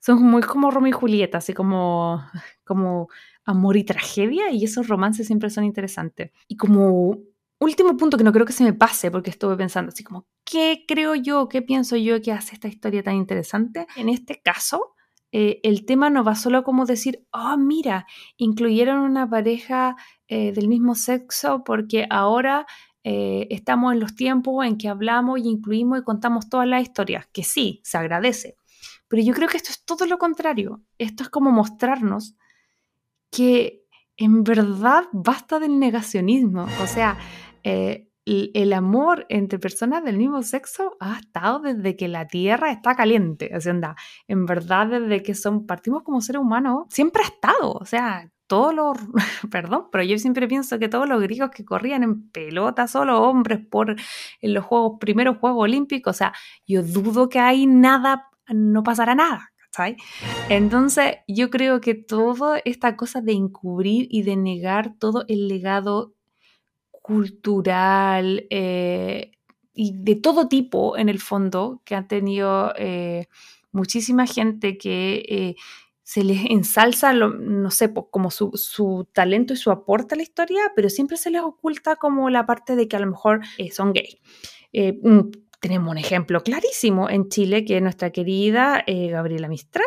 son 0.00 0.22
muy 0.22 0.42
como 0.42 0.70
Romeo 0.70 0.90
y 0.90 0.92
Julieta, 0.92 1.38
así 1.38 1.54
como, 1.54 2.22
como 2.64 3.08
amor 3.46 3.78
y 3.78 3.84
tragedia, 3.84 4.50
y 4.50 4.64
esos 4.64 4.88
romances 4.88 5.26
siempre 5.26 5.48
son 5.48 5.64
interesantes. 5.64 6.30
Y 6.46 6.56
como 6.56 7.18
último 7.58 7.96
punto 7.96 8.16
que 8.16 8.24
no 8.24 8.32
creo 8.32 8.46
que 8.46 8.52
se 8.52 8.64
me 8.64 8.72
pase, 8.72 9.10
porque 9.10 9.30
estuve 9.30 9.56
pensando 9.56 9.90
así 9.90 10.04
como, 10.04 10.26
¿qué 10.44 10.84
creo 10.86 11.14
yo, 11.14 11.48
qué 11.48 11.62
pienso 11.62 11.96
yo 11.96 12.20
que 12.20 12.32
hace 12.32 12.54
esta 12.54 12.68
historia 12.68 13.02
tan 13.02 13.14
interesante? 13.14 13.86
En 13.96 14.08
este 14.08 14.40
caso, 14.42 14.94
eh, 15.32 15.60
el 15.62 15.84
tema 15.84 16.10
no 16.10 16.22
va 16.22 16.34
solo 16.34 16.62
como 16.62 16.86
decir, 16.86 17.26
oh, 17.32 17.56
mira, 17.56 18.06
incluyeron 18.36 18.98
una 18.98 19.28
pareja 19.28 19.96
eh, 20.28 20.52
del 20.52 20.68
mismo 20.68 20.94
sexo 20.94 21.64
porque 21.64 22.06
ahora 22.08 22.66
eh, 23.02 23.48
estamos 23.50 23.92
en 23.92 24.00
los 24.00 24.14
tiempos 24.14 24.64
en 24.64 24.78
que 24.78 24.88
hablamos 24.88 25.40
y 25.40 25.48
incluimos 25.48 25.98
y 25.98 26.04
contamos 26.04 26.48
todas 26.48 26.66
las 26.66 26.82
historias, 26.82 27.26
que 27.32 27.44
sí, 27.44 27.80
se 27.84 27.98
agradece. 27.98 28.56
Pero 29.08 29.22
yo 29.22 29.34
creo 29.34 29.48
que 29.48 29.56
esto 29.56 29.70
es 29.70 29.84
todo 29.84 30.06
lo 30.06 30.18
contrario. 30.18 30.82
Esto 30.98 31.22
es 31.24 31.28
como 31.28 31.50
mostrarnos 31.50 32.36
que 33.30 33.83
en 34.16 34.44
verdad 34.44 35.04
basta 35.12 35.58
del 35.58 35.78
negacionismo. 35.78 36.66
O 36.82 36.86
sea, 36.86 37.18
eh, 37.62 38.08
el 38.26 38.72
amor 38.72 39.26
entre 39.28 39.58
personas 39.58 40.02
del 40.02 40.16
mismo 40.16 40.42
sexo 40.42 40.96
ha 40.98 41.18
estado 41.18 41.60
desde 41.60 41.96
que 41.96 42.08
la 42.08 42.26
Tierra 42.26 42.70
está 42.70 42.94
caliente. 42.94 43.50
O 43.54 43.60
sea, 43.60 43.96
en 44.28 44.46
verdad, 44.46 44.86
desde 44.86 45.22
que 45.22 45.34
son, 45.34 45.66
partimos 45.66 46.02
como 46.02 46.20
seres 46.20 46.40
humanos, 46.40 46.86
siempre 46.88 47.22
ha 47.22 47.26
estado. 47.26 47.72
O 47.72 47.84
sea, 47.84 48.30
todos 48.46 48.74
los, 48.74 48.96
perdón, 49.50 49.88
pero 49.92 50.04
yo 50.04 50.18
siempre 50.18 50.48
pienso 50.48 50.78
que 50.78 50.88
todos 50.88 51.08
los 51.08 51.20
griegos 51.20 51.50
que 51.50 51.64
corrían 51.64 52.02
en 52.02 52.30
pelota, 52.30 52.88
solo 52.88 53.22
hombres 53.22 53.60
por 53.66 53.96
en 54.40 54.54
los 54.54 54.64
juegos, 54.64 54.98
primeros 55.00 55.38
Juegos 55.38 55.64
Olímpicos, 55.64 56.16
o 56.16 56.18
sea, 56.18 56.32
yo 56.66 56.82
dudo 56.82 57.28
que 57.28 57.40
hay 57.40 57.66
nada, 57.66 58.30
no 58.48 58.82
pasará 58.82 59.14
nada. 59.14 59.52
Entonces, 60.48 61.16
yo 61.26 61.50
creo 61.50 61.80
que 61.80 61.94
toda 61.94 62.60
esta 62.64 62.96
cosa 62.96 63.20
de 63.20 63.32
encubrir 63.32 64.06
y 64.10 64.22
de 64.22 64.36
negar 64.36 64.94
todo 64.98 65.24
el 65.28 65.48
legado 65.48 66.14
cultural 67.02 68.46
eh, 68.48 69.32
y 69.74 69.92
de 69.94 70.14
todo 70.16 70.48
tipo, 70.48 70.96
en 70.96 71.08
el 71.08 71.20
fondo, 71.20 71.82
que 71.84 71.94
ha 71.94 72.06
tenido 72.06 72.72
eh, 72.78 73.26
muchísima 73.72 74.26
gente 74.26 74.78
que 74.78 75.24
eh, 75.28 75.54
se 76.02 76.22
les 76.22 76.46
ensalza, 76.48 77.12
no 77.12 77.70
sé, 77.70 77.92
como 78.10 78.30
su, 78.30 79.08
talento 79.12 79.54
y 79.54 79.56
su 79.56 79.70
aporte 79.70 80.14
a 80.14 80.16
la 80.16 80.22
historia, 80.22 80.72
pero 80.76 80.88
siempre 80.88 81.16
se 81.16 81.30
les 81.30 81.42
oculta 81.42 81.96
como 81.96 82.30
la 82.30 82.46
parte 82.46 82.76
de 82.76 82.88
que 82.88 82.96
a 82.96 83.00
lo 83.00 83.06
mejor 83.06 83.40
son 83.72 83.92
gay. 83.92 84.20
Tenemos 85.64 85.90
un 85.90 85.96
ejemplo 85.96 86.42
clarísimo 86.42 87.08
en 87.08 87.30
Chile, 87.30 87.64
que 87.64 87.76
es 87.78 87.82
nuestra 87.82 88.10
querida 88.10 88.84
Gabriela 88.86 89.48
Mistral, 89.48 89.86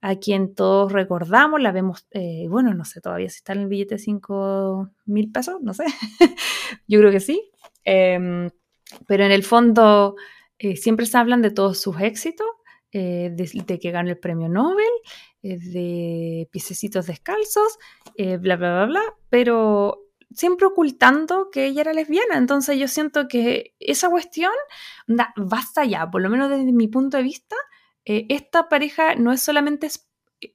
a 0.00 0.16
quien 0.16 0.52
todos 0.52 0.90
recordamos, 0.90 1.60
la 1.60 1.70
vemos, 1.70 2.08
eh, 2.10 2.46
bueno, 2.48 2.74
no 2.74 2.84
sé 2.84 3.00
todavía 3.00 3.28
si 3.28 3.36
está 3.36 3.52
en 3.52 3.60
el 3.60 3.68
billete 3.68 3.94
de 3.94 3.98
5 4.00 4.90
mil 5.06 5.30
pesos, 5.30 5.62
no 5.62 5.74
sé, 5.74 5.84
yo 6.88 6.98
creo 6.98 7.12
que 7.12 7.20
sí, 7.20 7.52
em, 7.84 8.50
pero 9.06 9.24
en 9.24 9.30
el 9.30 9.44
fondo 9.44 10.16
eh, 10.58 10.74
siempre 10.74 11.06
se 11.06 11.16
hablan 11.18 11.40
de 11.40 11.52
todos 11.52 11.80
sus 11.80 12.00
éxitos, 12.00 12.48
eh, 12.90 13.30
de, 13.32 13.78
que 13.78 13.90
gana 13.92 14.10
el 14.10 14.18
premio 14.18 14.48
Nobel, 14.48 14.90
de 15.40 16.48
piececitos 16.50 17.06
descalzos, 17.06 17.78
bla, 18.16 18.56
bla, 18.56 18.56
bla, 18.56 18.86
bla, 18.86 19.02
pero 19.30 20.01
siempre 20.34 20.66
ocultando 20.66 21.50
que 21.50 21.66
ella 21.66 21.82
era 21.82 21.92
lesbiana. 21.92 22.36
Entonces 22.36 22.78
yo 22.78 22.88
siento 22.88 23.28
que 23.28 23.74
esa 23.80 24.08
cuestión, 24.08 24.52
basta 25.36 25.84
ya, 25.84 26.10
por 26.10 26.22
lo 26.22 26.30
menos 26.30 26.50
desde 26.50 26.72
mi 26.72 26.88
punto 26.88 27.16
de 27.16 27.22
vista, 27.22 27.56
eh, 28.04 28.26
esta 28.28 28.68
pareja 28.68 29.14
no 29.14 29.32
es 29.32 29.42
solamente, 29.42 29.88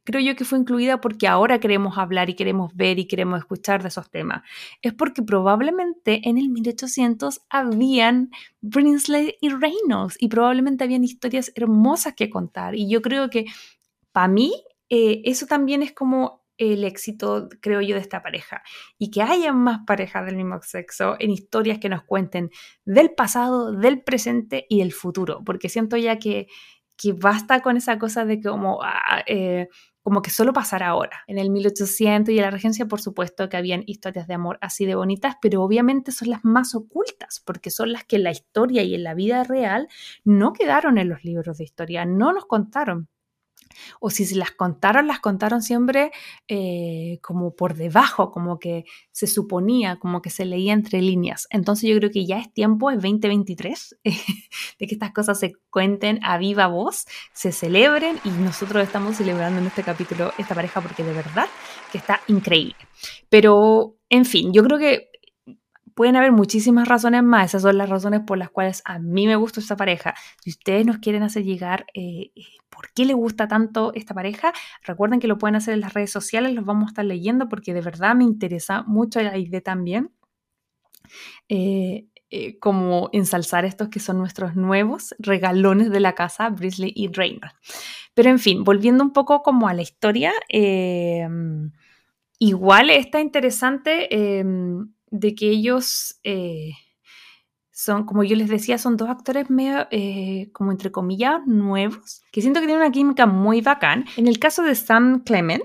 creo 0.04 0.22
yo 0.22 0.36
que 0.36 0.46
fue 0.46 0.60
incluida 0.60 1.00
porque 1.00 1.28
ahora 1.28 1.60
queremos 1.60 1.98
hablar 1.98 2.30
y 2.30 2.36
queremos 2.36 2.76
ver 2.76 3.00
y 3.00 3.08
queremos 3.08 3.40
escuchar 3.40 3.82
de 3.82 3.90
esos 3.90 4.10
temas. 4.10 4.44
Es 4.82 4.94
porque 4.94 5.22
probablemente 5.22 6.28
en 6.28 6.38
el 6.38 6.50
1800 6.50 7.42
habían 7.50 8.32
Brinsley 8.62 9.36
y 9.42 9.50
Reynolds 9.50 10.18
y 10.20 10.28
probablemente 10.28 10.84
habían 10.84 11.04
historias 11.04 11.52
hermosas 11.56 12.16
que 12.16 12.30
contar. 12.30 12.76
Y 12.76 12.90
yo 12.90 13.02
creo 13.02 13.30
que 13.30 13.46
para 14.12 14.28
mí 14.28 14.54
eh, 14.90 15.22
eso 15.26 15.46
también 15.46 15.84
es 15.84 15.94
como 15.94 16.47
el 16.58 16.84
éxito, 16.84 17.50
creo 17.62 17.82
yo, 17.82 17.96
de 17.96 18.02
esta 18.02 18.22
pareja. 18.22 18.62
Y 18.98 19.12
que 19.12 19.22
haya 19.22 19.54
más 19.54 19.80
parejas 19.86 20.26
del 20.26 20.36
mismo 20.36 20.60
sexo 20.62 21.16
en 21.20 21.32
historias 21.32 21.80
que 21.80 21.90
nos 21.90 22.04
cuenten 22.04 22.50
del 22.86 23.12
pasado, 23.12 23.72
del 23.72 24.02
presente 24.04 24.66
y 24.70 24.80
del 24.80 24.94
futuro. 24.94 25.44
Porque 25.44 25.70
siento 25.70 25.98
ya 25.98 26.20
que 26.20 26.48
que 26.98 27.14
basta 27.14 27.62
con 27.62 27.78
esa 27.78 28.00
cosa 28.00 28.26
de 28.26 28.42
como, 28.42 28.80
ah, 28.84 29.24
eh, 29.28 29.68
como 30.02 30.22
que 30.22 30.32
solo 30.32 30.52
pasará 30.52 30.88
ahora. 30.88 31.24
En 31.28 31.38
el 31.38 31.50
1800 31.52 32.34
y 32.34 32.38
en 32.38 32.44
la 32.44 32.52
regencia, 32.52 32.88
por 32.88 33.02
supuesto 33.02 33.50
que 33.50 33.58
habían 33.58 33.84
historias 33.86 34.28
de 34.28 34.34
amor 34.34 34.58
así 34.62 34.86
de 34.86 34.96
bonitas, 34.96 35.36
pero 35.42 35.62
obviamente 35.62 36.12
son 36.12 36.30
las 36.32 36.44
más 36.44 36.76
ocultas, 36.76 37.42
porque 37.46 37.70
son 37.70 37.92
las 37.92 38.04
que 38.04 38.16
en 38.16 38.24
la 38.24 38.32
historia 38.32 38.84
y 38.84 38.96
en 38.96 39.04
la 39.04 39.14
vida 39.14 39.44
real 39.44 39.88
no 40.24 40.54
quedaron 40.54 40.98
en 40.98 41.10
los 41.10 41.24
libros 41.24 41.60
de 41.60 41.66
historia, 41.66 42.06
no 42.06 42.34
nos 42.34 42.46
contaron. 42.46 43.10
O 44.00 44.10
si 44.10 44.26
se 44.26 44.36
las 44.36 44.52
contaron, 44.52 45.08
las 45.08 45.20
contaron 45.20 45.62
siempre 45.62 46.12
eh, 46.48 47.20
como 47.22 47.56
por 47.56 47.76
debajo, 47.76 48.32
como 48.32 48.60
que 48.60 48.86
se 49.12 49.28
suponía, 49.28 49.98
como 49.98 50.22
que 50.22 50.30
se 50.30 50.46
leía 50.46 50.74
entre 50.74 51.02
líneas. 51.02 51.48
Entonces 51.50 51.90
yo 51.90 51.98
creo 51.98 52.12
que 52.12 52.26
ya 52.26 52.40
es 52.40 52.52
tiempo, 52.54 52.92
es 52.92 52.98
2023, 52.98 54.00
de 54.04 54.88
que 54.88 54.94
estas 54.94 55.12
cosas 55.12 55.40
se 55.40 55.54
cuenten 55.70 56.20
a 56.24 56.38
viva 56.38 56.68
voz, 56.68 57.06
se 57.34 57.52
celebren 57.52 58.20
y 58.24 58.30
nosotros 58.30 58.84
estamos 58.84 59.18
celebrando 59.18 59.60
en 59.60 59.68
este 59.68 59.84
capítulo 59.84 60.32
esta 60.38 60.56
pareja 60.56 60.82
porque 60.82 61.04
de 61.04 61.14
verdad 61.14 61.48
que 61.92 61.98
está 61.98 62.22
increíble. 62.28 62.76
Pero, 63.30 63.98
en 64.10 64.26
fin, 64.26 64.54
yo 64.54 64.64
creo 64.64 64.80
que 64.80 65.10
pueden 65.98 66.16
haber 66.16 66.32
muchísimas 66.32 66.88
razones 66.88 67.24
más. 67.24 67.48
Esas 67.48 67.64
son 67.64 67.76
las 67.76 67.90
razones 67.90 68.22
por 68.22 68.38
las 68.38 68.52
cuales 68.52 68.84
a 68.86 69.00
mí 69.00 69.26
me 69.26 69.36
gusta 69.36 69.60
esta 69.60 69.76
pareja. 69.76 70.14
Si 70.44 70.52
ustedes 70.52 70.86
nos 70.86 71.00
quieren 71.00 71.24
hacer 71.24 71.44
llegar 71.44 71.88
eh, 71.96 72.30
eh, 72.36 72.44
por 72.70 72.94
qué 72.94 73.04
les 73.04 73.16
gusta 73.16 73.48
tanto 73.48 73.92
esta 73.96 74.14
pareja, 74.14 74.54
recuerden 74.84 75.20
que 75.20 75.28
lo 75.28 75.40
pueden 75.40 75.56
hacer 75.56 75.74
en 75.74 75.82
las 75.82 75.96
redes 75.96 76.12
sociales, 76.12 76.54
los 76.54 76.66
vamos 76.66 76.84
a 76.84 76.90
estar 76.90 77.04
leyendo 77.04 77.50
porque 77.50 77.74
de 77.74 77.82
verdad 77.82 78.14
me 78.14 78.26
interesa 78.26 78.84
mucho 78.84 79.20
la 79.24 79.40
idea 79.40 79.60
también. 79.60 80.12
Eh, 81.50 82.06
como 82.60 83.10
ensalzar 83.12 83.66
estos 83.66 83.88
que 83.90 84.00
son 84.00 84.20
nuestros 84.20 84.56
nuevos 84.56 85.16
regalones 85.18 85.90
de 85.90 86.00
la 86.00 86.14
casa, 86.14 86.50
Brisley 86.50 86.94
y 86.96 87.08
Reina. 87.08 87.56
Pero 88.14 88.30
en 88.30 88.38
fin, 88.38 88.64
volviendo 88.64 89.04
un 89.04 89.14
poco 89.14 89.42
como 89.42 89.68
a 89.68 89.74
la 89.74 89.82
historia, 89.82 90.34
igual 92.38 92.90
está 92.92 93.20
interesante 93.20 94.10
de 95.12 95.36
que 95.36 95.50
ellos 95.50 96.20
eh, 96.24 96.72
son, 97.72 98.06
como 98.06 98.24
yo 98.24 98.36
les 98.36 98.50
decía, 98.50 98.78
son 98.78 98.98
dos 98.98 99.10
actores 99.10 99.50
medio, 99.50 99.88
eh, 99.92 100.50
como 100.52 100.72
entre 100.72 100.92
comillas, 100.92 101.46
nuevos, 101.46 102.24
que 102.32 102.42
siento 102.42 102.60
que 102.60 102.66
tienen 102.66 102.84
una 102.84 102.92
química 102.92 103.26
muy 103.26 103.62
bacán. 103.62 104.06
En 104.18 104.28
el 104.28 104.40
caso 104.40 104.64
de 104.64 104.74
Sam 104.74 105.24
Clement, 105.24 105.64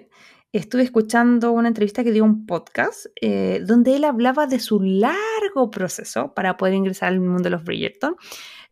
estuve 0.53 0.83
escuchando 0.83 1.53
una 1.53 1.69
entrevista 1.69 2.05
que 2.05 2.13
dio 2.13 2.25
un 2.25 2.45
podcast 2.45 3.07
eh, 3.21 3.63
donde 3.67 3.97
él 3.97 4.05
hablaba 4.05 4.47
de 4.47 4.61
su 4.61 4.81
largo 4.81 5.71
proceso 5.71 6.35
para 6.35 6.59
poder 6.59 6.75
ingresar 6.75 7.09
al 7.09 7.21
mundo 7.21 7.45
de 7.45 7.51
los 7.51 7.65
Bridgerton. 7.65 8.17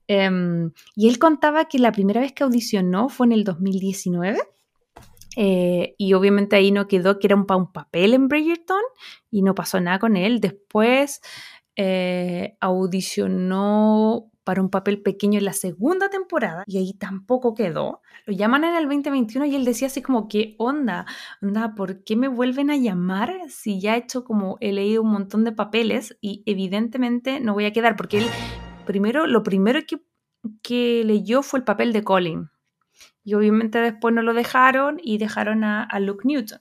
Em, 0.07 0.73
y 0.95 1.09
él 1.09 1.19
contaba 1.19 1.67
que 1.67 1.79
la 1.79 1.93
primera 1.93 2.21
vez 2.21 2.33
que 2.33 2.43
audicionó 2.45 3.09
fue 3.09 3.27
en 3.27 3.33
el 3.33 3.45
2019 3.45 4.39
eh, 5.37 5.95
y 5.99 6.15
obviamente 6.15 6.57
ahí 6.57 6.73
no 6.73 6.89
quedó 6.89 7.19
que 7.19 7.27
era 7.29 7.37
un, 7.37 7.47
papel 7.47 8.15
en 8.15 8.29
Bridgerton 8.29 8.83
y 9.31 9.43
no 9.43 9.55
pasó 9.55 9.81
nada 9.81 9.99
con 9.99 10.17
él. 10.17 10.41
Después 10.41 11.21
eh, 11.77 12.57
audicionó 12.61 14.31
para 14.45 14.63
un 14.63 14.71
papel 14.71 15.03
pequeño 15.03 15.39
en 15.39 15.45
la 15.45 15.53
segunda 15.53 16.09
temporada 16.09 16.65
y 16.67 16.79
ahí 16.79 16.95
tampoco 16.95 17.55
quedó. 17.55 18.01
Lo 18.27 18.33
llaman 18.33 18.65
en 18.65 18.75
el 18.75 18.85
2021 18.89 19.47
y 19.47 19.55
él 19.55 19.65
decía 19.65 19.87
así 19.87 20.03
como, 20.03 20.29
¿qué 20.29 20.57
onda? 20.59 21.07
Onda, 21.41 21.75
¿por 21.75 22.03
qué 22.03 22.17
me 22.17 22.29
vuelven 22.29 22.71
a 22.71 22.77
llamar 22.77 23.33
si 23.49 23.81
ya 23.81 23.95
he 23.95 23.99
hecho 23.99 24.25
como, 24.25 24.57
he 24.61 24.73
leído 24.73 25.03
un 25.03 25.13
montón 25.13 25.45
de 25.45 25.53
papeles 25.53 26.17
y 26.21 26.43
evidentemente 26.47 27.39
no 27.41 27.55
voy 27.55 27.67
a 27.67 27.73
quedar? 27.73 27.97
Porque 27.97 28.19
él, 28.19 28.27
primero, 28.87 29.27
lo 29.27 29.43
primero 29.43 29.81
que, 29.87 30.03
que 30.63 31.05
leyó 31.05 31.43
fue 31.43 31.61
el 31.61 31.65
papel 31.65 31.93
de 31.93 32.03
Colin 32.03 32.51
y 33.25 33.35
obviamente 33.35 33.79
después 33.79 34.15
no 34.15 34.23
lo 34.23 34.35
dejaron 34.35 34.99
y 35.03 35.19
dejaron 35.19 35.65
a, 35.65 35.89
Luke 36.01 36.23
Newton. 36.25 36.61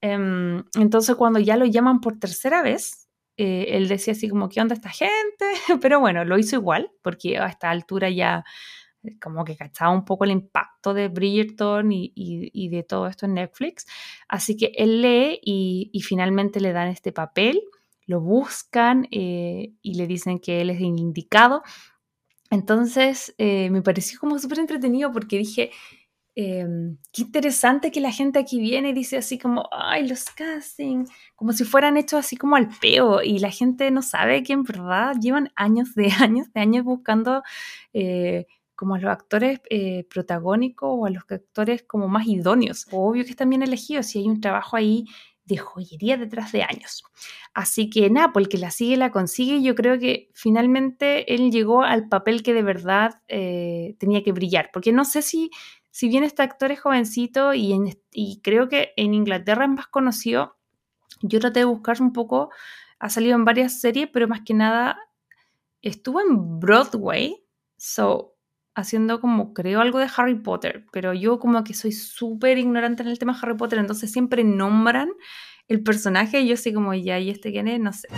Em, 0.00 0.64
entonces 0.78 1.16
cuando 1.16 1.40
ya 1.40 1.56
lo 1.56 1.66
llaman 1.66 2.00
por 2.00 2.18
tercera 2.18 2.62
vez, 2.62 3.08
eh, 3.36 3.76
él 3.76 3.88
decía 3.88 4.12
así 4.12 4.28
como, 4.28 4.48
¿qué 4.48 4.60
onda 4.60 4.74
esta 4.74 4.90
gente? 4.90 5.44
Pero 5.80 6.00
bueno, 6.00 6.24
lo 6.24 6.38
hizo 6.38 6.56
igual, 6.56 6.90
porque 7.02 7.38
a 7.38 7.46
esta 7.46 7.70
altura 7.70 8.10
ya 8.10 8.44
eh, 9.04 9.18
como 9.20 9.44
que 9.44 9.56
cachaba 9.56 9.92
un 9.92 10.04
poco 10.04 10.24
el 10.24 10.32
impacto 10.32 10.92
de 10.92 11.08
Bridgerton 11.08 11.90
y, 11.92 12.68
de 12.68 12.82
todo 12.82 13.06
esto 13.06 13.26
en 13.26 13.34
Netflix. 13.34 13.86
Así 14.28 14.56
que 14.56 14.72
él 14.76 15.02
lee 15.02 15.40
y, 15.42 16.00
finalmente 16.02 16.60
le 16.60 16.72
dan 16.72 16.88
este 16.88 17.12
papel, 17.12 17.62
lo 18.06 18.20
buscan 18.20 19.06
eh, 19.10 19.72
y 19.82 19.94
le 19.94 20.06
dicen 20.06 20.40
que 20.40 20.60
él 20.60 20.70
es 20.70 20.80
indicado. 20.80 21.62
Entonces 22.50 23.34
me 23.38 23.82
pareció 23.82 24.18
como 24.18 24.38
súper 24.38 24.60
entretenido 24.60 25.12
porque 25.12 25.38
dije, 25.38 25.70
Em, 26.40 26.98
qué 27.12 27.22
interesante 27.22 27.90
que 27.90 28.00
la 28.00 28.12
gente 28.12 28.38
aquí 28.38 28.60
viene 28.60 28.90
y 28.90 28.92
dice 28.92 29.16
así 29.16 29.38
como, 29.38 29.68
ay, 29.72 30.06
los 30.06 30.26
casting, 30.30 31.04
como 31.34 31.52
si 31.52 31.64
fueran 31.64 31.96
hechos 31.96 32.20
así 32.20 32.36
como 32.36 32.54
al 32.54 32.68
peo 32.80 33.22
y 33.24 33.40
la 33.40 33.50
gente 33.50 33.90
no 33.90 34.02
sabe 34.02 34.44
que 34.44 34.52
en 34.52 34.62
verdad 34.62 35.16
llevan 35.20 35.50
años 35.56 35.96
de 35.96 36.08
años 36.20 36.46
de 36.52 36.60
años 36.60 36.84
buscando 36.84 37.42
eh, 37.92 38.46
como 38.76 38.94
a 38.94 39.00
los 39.00 39.10
actores 39.10 39.60
eh, 39.68 40.04
protagónicos 40.08 40.88
o 40.92 41.06
a 41.06 41.10
los 41.10 41.24
actores 41.28 41.82
como 41.82 42.06
más 42.06 42.28
idóneos. 42.28 42.86
Obvio 42.92 43.24
que 43.24 43.30
están 43.30 43.50
bien 43.50 43.64
elegidos 43.64 44.06
si 44.06 44.20
hay 44.20 44.28
un 44.28 44.40
trabajo 44.40 44.76
ahí 44.76 45.06
de 45.48 45.56
joyería 45.56 46.16
detrás 46.16 46.52
de 46.52 46.62
años. 46.62 47.02
Así 47.54 47.90
que 47.90 48.08
nada, 48.10 48.32
pues 48.32 48.48
que 48.48 48.58
la 48.58 48.70
sigue 48.70 48.96
la 48.96 49.10
consigue. 49.10 49.62
Yo 49.62 49.74
creo 49.74 49.98
que 49.98 50.30
finalmente 50.34 51.34
él 51.34 51.50
llegó 51.50 51.82
al 51.82 52.08
papel 52.08 52.42
que 52.42 52.54
de 52.54 52.62
verdad 52.62 53.20
eh, 53.26 53.96
tenía 53.98 54.22
que 54.22 54.32
brillar, 54.32 54.70
porque 54.72 54.92
no 54.92 55.04
sé 55.04 55.22
si 55.22 55.50
si 55.90 56.08
bien 56.08 56.22
este 56.22 56.42
actor 56.42 56.70
es 56.70 56.80
jovencito 56.80 57.54
y, 57.54 57.74
y 58.12 58.40
creo 58.42 58.68
que 58.68 58.92
en 58.96 59.14
Inglaterra 59.14 59.64
es 59.64 59.70
más 59.70 59.88
conocido, 59.88 60.56
yo 61.22 61.40
traté 61.40 61.60
de 61.60 61.64
buscar 61.64 62.00
un 62.00 62.12
poco, 62.12 62.50
ha 63.00 63.10
salido 63.10 63.34
en 63.34 63.44
varias 63.44 63.80
series, 63.80 64.08
pero 64.12 64.28
más 64.28 64.42
que 64.42 64.54
nada 64.54 64.96
estuvo 65.82 66.20
en 66.20 66.60
Broadway, 66.60 67.44
so 67.76 68.37
haciendo 68.78 69.20
como 69.20 69.52
creo 69.52 69.80
algo 69.80 69.98
de 69.98 70.08
Harry 70.16 70.36
Potter, 70.36 70.86
pero 70.92 71.12
yo 71.12 71.38
como 71.38 71.64
que 71.64 71.74
soy 71.74 71.92
súper 71.92 72.58
ignorante 72.58 73.02
en 73.02 73.08
el 73.08 73.18
tema 73.18 73.38
Harry 73.40 73.56
Potter, 73.56 73.78
entonces 73.78 74.12
siempre 74.12 74.44
nombran 74.44 75.10
el 75.66 75.82
personaje 75.82 76.40
y 76.40 76.48
yo 76.48 76.54
así 76.54 76.72
como, 76.72 76.94
ya, 76.94 77.18
¿y 77.18 77.28
este 77.30 77.50
quién 77.50 77.68
es? 77.68 77.80
No 77.80 77.92
sé. 77.92 78.08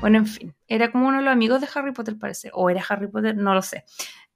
Bueno, 0.00 0.18
en 0.18 0.26
fin, 0.26 0.54
era 0.66 0.90
como 0.90 1.08
uno 1.08 1.18
de 1.18 1.24
los 1.24 1.32
amigos 1.32 1.60
de 1.60 1.68
Harry 1.74 1.92
Potter 1.92 2.18
parece, 2.18 2.50
o 2.52 2.68
era 2.68 2.84
Harry 2.88 3.08
Potter, 3.08 3.36
no 3.36 3.54
lo 3.54 3.62
sé. 3.62 3.84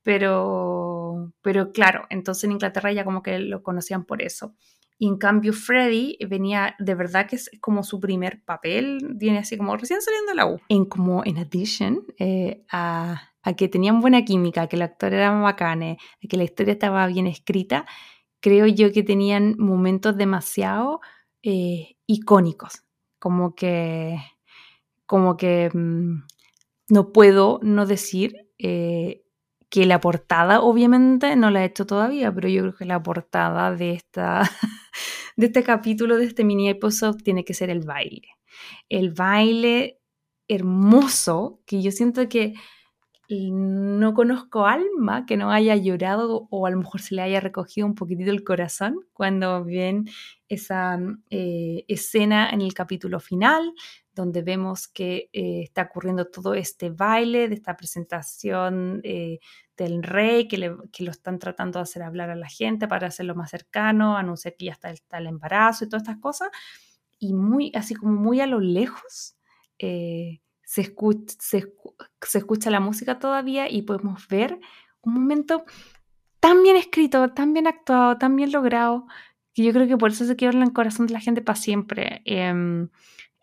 Pero, 0.02 1.32
pero 1.42 1.72
claro, 1.72 2.06
entonces 2.10 2.44
en 2.44 2.52
Inglaterra 2.52 2.92
ya 2.92 3.04
como 3.04 3.22
que 3.22 3.38
lo 3.38 3.62
conocían 3.62 4.04
por 4.04 4.22
eso. 4.22 4.54
Y 4.98 5.08
en 5.08 5.16
cambio 5.18 5.52
Freddy 5.52 6.16
venía, 6.28 6.76
de 6.78 6.94
verdad 6.94 7.26
que 7.26 7.36
es 7.36 7.50
como 7.60 7.82
su 7.82 7.98
primer 7.98 8.42
papel, 8.44 9.00
viene 9.16 9.38
así 9.38 9.56
como 9.56 9.76
recién 9.76 10.00
saliendo 10.00 10.30
de 10.30 10.36
la 10.36 10.46
U. 10.46 10.60
En 10.68 10.84
como, 10.84 11.24
en 11.24 11.38
addition, 11.38 12.04
eh, 12.18 12.64
a, 12.70 13.31
a, 13.42 13.54
que 13.54 13.68
tenían 13.68 14.00
buena 14.00 14.24
química, 14.24 14.66
que 14.68 14.76
el 14.76 14.82
actor 14.82 15.12
era 15.14 15.30
bacane, 15.30 15.98
a 16.22 16.28
que 16.28 16.36
la 16.36 16.44
historia 16.44 16.72
estaba 16.72 17.06
bien 17.06 17.26
escrita, 17.26 17.86
creo 18.40 18.66
yo 18.66 18.92
que 18.92 19.02
tenían 19.02 19.56
momentos 19.58 20.16
demasiado 20.16 21.00
eh, 21.42 21.96
icónicos, 22.06 22.82
como 23.18 23.54
que, 23.54 24.18
como 25.06 25.36
que 25.36 25.70
mm, 25.72 26.24
no 26.88 27.12
puedo 27.12 27.60
no 27.62 27.86
decir 27.86 28.48
eh, 28.58 29.22
que 29.70 29.86
la 29.86 30.00
portada 30.00 30.60
obviamente 30.60 31.34
no 31.36 31.50
la 31.50 31.62
he 31.62 31.66
hecho 31.66 31.86
todavía, 31.86 32.32
pero 32.34 32.48
yo 32.48 32.60
creo 32.60 32.74
que 32.74 32.84
la 32.84 33.02
portada 33.02 33.74
de, 33.74 33.92
esta, 33.92 34.42
de 35.36 35.46
este 35.46 35.62
capítulo, 35.62 36.18
de 36.18 36.26
este 36.26 36.44
mini 36.44 36.68
episodio, 36.68 37.16
tiene 37.24 37.44
que 37.44 37.54
ser 37.54 37.70
el 37.70 37.80
baile. 37.80 38.28
El 38.90 39.12
baile 39.12 40.00
hermoso, 40.46 41.62
que 41.64 41.80
yo 41.80 41.90
siento 41.90 42.28
que 42.28 42.52
no 43.40 44.12
conozco 44.12 44.66
alma 44.66 45.24
que 45.24 45.38
no 45.38 45.50
haya 45.50 45.74
llorado 45.76 46.48
o 46.50 46.66
a 46.66 46.70
lo 46.70 46.76
mejor 46.78 47.00
se 47.00 47.14
le 47.14 47.22
haya 47.22 47.40
recogido 47.40 47.86
un 47.86 47.94
poquitito 47.94 48.30
el 48.30 48.44
corazón 48.44 49.06
cuando 49.14 49.64
ven 49.64 50.06
esa 50.48 50.98
eh, 51.30 51.84
escena 51.88 52.50
en 52.50 52.60
el 52.60 52.74
capítulo 52.74 53.20
final, 53.20 53.72
donde 54.14 54.42
vemos 54.42 54.86
que 54.86 55.30
eh, 55.32 55.62
está 55.62 55.82
ocurriendo 55.82 56.26
todo 56.26 56.52
este 56.52 56.90
baile 56.90 57.48
de 57.48 57.54
esta 57.54 57.74
presentación 57.74 59.00
eh, 59.02 59.38
del 59.78 60.02
rey, 60.02 60.46
que, 60.46 60.58
lo 60.58 61.10
están 61.10 61.38
tratando 61.38 61.78
de 61.78 61.84
hacer 61.84 62.02
hablar 62.02 62.28
a 62.28 62.36
la 62.36 62.48
gente 62.48 62.86
para 62.86 63.06
hacerlo 63.06 63.34
más 63.34 63.50
cercano, 63.50 64.18
anunciar 64.18 64.56
que 64.58 64.66
ya 64.66 64.72
está, 64.72 65.18
el 65.18 65.26
embarazo 65.26 65.84
y 65.84 65.88
todas 65.88 66.02
estas 66.02 66.18
cosas. 66.18 66.50
Y 67.18 67.32
muy, 67.32 67.72
así 67.74 67.94
como 67.94 68.12
muy 68.12 68.40
a 68.40 68.46
lo 68.46 68.60
lejos, 68.60 69.36
se, 70.72 70.80
escucha, 70.80 71.36
se, 71.38 72.38
escucha 72.38 72.70
la 72.70 72.80
música 72.80 73.18
todavía 73.18 73.70
y 73.70 73.82
podemos 73.82 74.26
ver 74.28 74.58
un 75.02 75.12
momento 75.12 75.66
tan 76.40 76.62
bien 76.62 76.76
escrito, 76.76 77.28
tan 77.34 77.52
bien 77.52 77.66
actuado, 77.66 78.16
tan 78.16 78.36
bien 78.36 78.52
logrado, 78.52 79.06
que 79.52 79.64
yo 79.64 79.72
creo 79.74 79.86
que 79.86 79.98
por 79.98 80.12
eso 80.12 80.24
se 80.24 80.34
quedó 80.34 80.52
en 80.52 80.62
el 80.62 80.72
corazón 80.72 81.06
de 81.06 81.12
la 81.12 81.20
gente 81.20 81.42
para 81.42 81.56
siempre. 81.56 82.22
Em, 82.24 82.88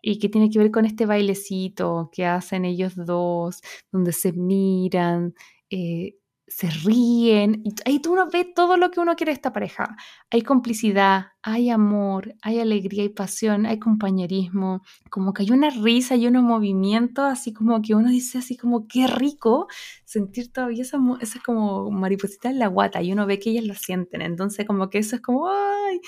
y 0.02 0.18
que 0.18 0.28
tiene 0.28 0.50
que 0.50 0.58
ver 0.58 0.72
con 0.72 0.86
este 0.86 1.06
bailecito 1.06 2.10
que 2.12 2.26
hacen 2.26 2.64
ellos 2.64 2.96
dos, 2.96 3.60
donde 3.92 4.12
se 4.12 4.32
miran, 4.32 5.34
eh, 5.70 6.16
se 6.50 6.68
ríen, 6.68 7.62
y 7.64 7.72
ahí 7.86 8.02
uno 8.08 8.28
ve 8.28 8.44
todo 8.44 8.76
lo 8.76 8.90
que 8.90 8.98
uno 8.98 9.14
quiere 9.14 9.30
de 9.30 9.34
esta 9.34 9.52
pareja. 9.52 9.96
Hay 10.30 10.42
complicidad, 10.42 11.28
hay 11.42 11.70
amor, 11.70 12.34
hay 12.42 12.58
alegría 12.58 13.04
y 13.04 13.08
pasión, 13.08 13.66
hay 13.66 13.78
compañerismo, 13.78 14.82
como 15.10 15.32
que 15.32 15.44
hay 15.44 15.52
una 15.52 15.70
risa 15.70 16.16
y 16.16 16.26
unos 16.26 16.42
movimientos, 16.42 17.24
así 17.24 17.52
como 17.52 17.80
que 17.80 17.94
uno 17.94 18.08
dice 18.10 18.38
así 18.38 18.56
como 18.56 18.88
qué 18.88 19.06
rico 19.06 19.68
sentir 20.04 20.52
todavía 20.52 20.82
esa, 20.82 20.98
esa 21.20 21.40
como 21.40 21.88
mariposita 21.92 22.50
en 22.50 22.58
la 22.58 22.66
guata 22.66 23.00
y 23.00 23.12
uno 23.12 23.26
ve 23.26 23.38
que 23.38 23.50
ellas 23.50 23.64
lo 23.64 23.74
sienten, 23.74 24.20
entonces 24.20 24.66
como 24.66 24.90
que 24.90 24.98
eso 24.98 25.14
es 25.16 25.22
como, 25.22 25.48
ay, 25.48 26.00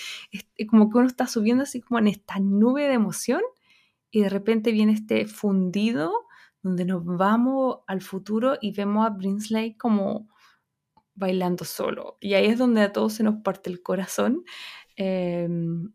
como 0.69 0.91
que 0.91 0.99
uno 0.99 1.07
está 1.07 1.29
subiendo 1.29 1.63
así 1.63 1.81
como 1.81 2.01
en 2.01 2.09
esta 2.09 2.41
nube 2.41 2.89
de 2.89 2.95
emoción 2.95 3.43
y 4.11 4.23
de 4.23 4.29
repente 4.29 4.73
viene 4.73 4.93
este 4.93 5.27
fundido 5.27 6.13
donde 6.63 6.85
nos 6.85 7.05
vamos 7.05 7.79
al 7.87 8.03
futuro 8.03 8.57
y 8.61 8.73
vemos 8.73 9.07
a 9.07 9.11
Brinsley 9.11 9.77
como 9.77 10.32
bailando 11.15 11.65
solo. 11.65 12.19
Y 12.21 12.35
ahí 12.35 12.47
es 12.47 12.59
donde 12.59 12.83
a 12.83 12.93
todos 12.93 13.15
se 13.15 13.23
nos 13.23 13.37
parte 13.43 13.71
el 13.71 13.83
corazón. 13.83 14.45
Em, 14.97 15.93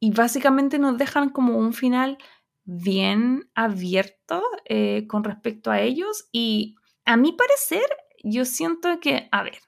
y 0.00 0.10
básicamente 0.12 0.78
nos 0.78 0.96
dejan 0.98 1.30
como 1.30 1.58
un 1.58 1.72
final 1.72 2.18
bien 2.64 3.50
abierto 3.54 4.42
eh, 4.66 5.06
con 5.08 5.24
respecto 5.24 5.70
a 5.70 5.80
ellos. 5.80 6.28
Y 6.32 6.76
a 7.04 7.16
mi 7.16 7.32
parecer, 7.32 7.86
yo 8.22 8.44
siento 8.44 9.00
que, 9.00 9.28
a 9.32 9.42
ver, 9.42 9.58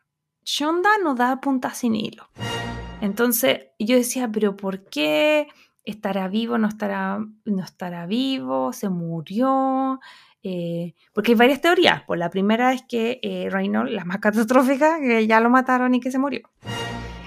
Shonda 0.45 0.91
no 1.03 1.15
da 1.15 1.41
punta 1.41 1.73
sin 1.75 1.95
hilo. 1.95 2.29
Entonces 3.01 3.69
yo 3.79 3.97
decía, 3.97 4.31
pero 4.31 4.57
¿por 4.57 4.85
qué? 4.85 5.49
¿Estará 5.85 6.29
vivo? 6.29 6.59
¿No 6.59 6.69
estará, 6.69 7.19
no 7.45 7.65
estará 7.65 8.07
vivo? 8.07 8.73
¿Se 8.73 8.89
murió? 8.89 9.99
Eh, 10.43 10.95
porque 11.13 11.33
hay 11.33 11.39
varias 11.39 11.61
teorías. 11.61 12.03
Pues 12.07 12.19
la 12.19 12.31
primera 12.31 12.73
es 12.73 12.83
que 12.83 13.21
eh, 13.23 13.49
Reynolds, 13.51 13.93
la 13.93 14.05
más 14.05 14.19
catastrófica, 14.21 15.01
que 15.01 15.27
ya 15.27 15.41
lo 15.41 15.51
mataron 15.51 15.95
y 15.95 16.01
que 16.01 16.11
se 16.11 16.19
murió. 16.19 16.43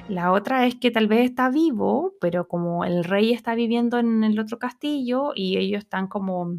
La 0.10 0.32
otra 0.32 0.66
es 0.68 0.76
que 0.76 0.92
tal 0.92 1.08
vez 1.08 1.30
está 1.30 1.50
vivo, 1.50 2.16
pero 2.20 2.48
como 2.48 2.84
el 2.84 3.04
rey 3.04 3.32
está 3.32 3.56
viviendo 3.56 4.00
en 4.00 4.24
el 4.24 4.38
otro 4.38 4.60
castillo 4.60 5.32
y 5.34 5.58
ellos 5.58 5.84
están 5.84 6.08
como 6.08 6.58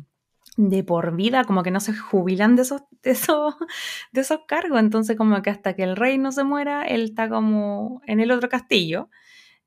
de 0.57 0.85
por 0.85 1.15
vida, 1.17 1.45
como 1.45 1.63
que 1.63 1.71
no 1.71 1.81
se 1.81 1.95
jubilan 1.95 2.57
de 2.57 2.63
esos, 2.63 2.83
de 3.03 3.11
esos, 3.11 3.55
cargos. 4.49 4.81
Entonces 4.81 5.17
como 5.17 5.41
que 5.43 5.51
hasta 5.51 5.75
que 5.75 5.83
el 5.83 5.97
rey 5.97 6.17
no 6.17 6.33
se 6.33 6.45
muera, 6.45 6.85
él 6.85 7.05
está 7.05 7.29
como 7.29 8.01
en 8.07 8.21
el 8.21 8.31
otro 8.31 8.49
castillo, 8.49 9.11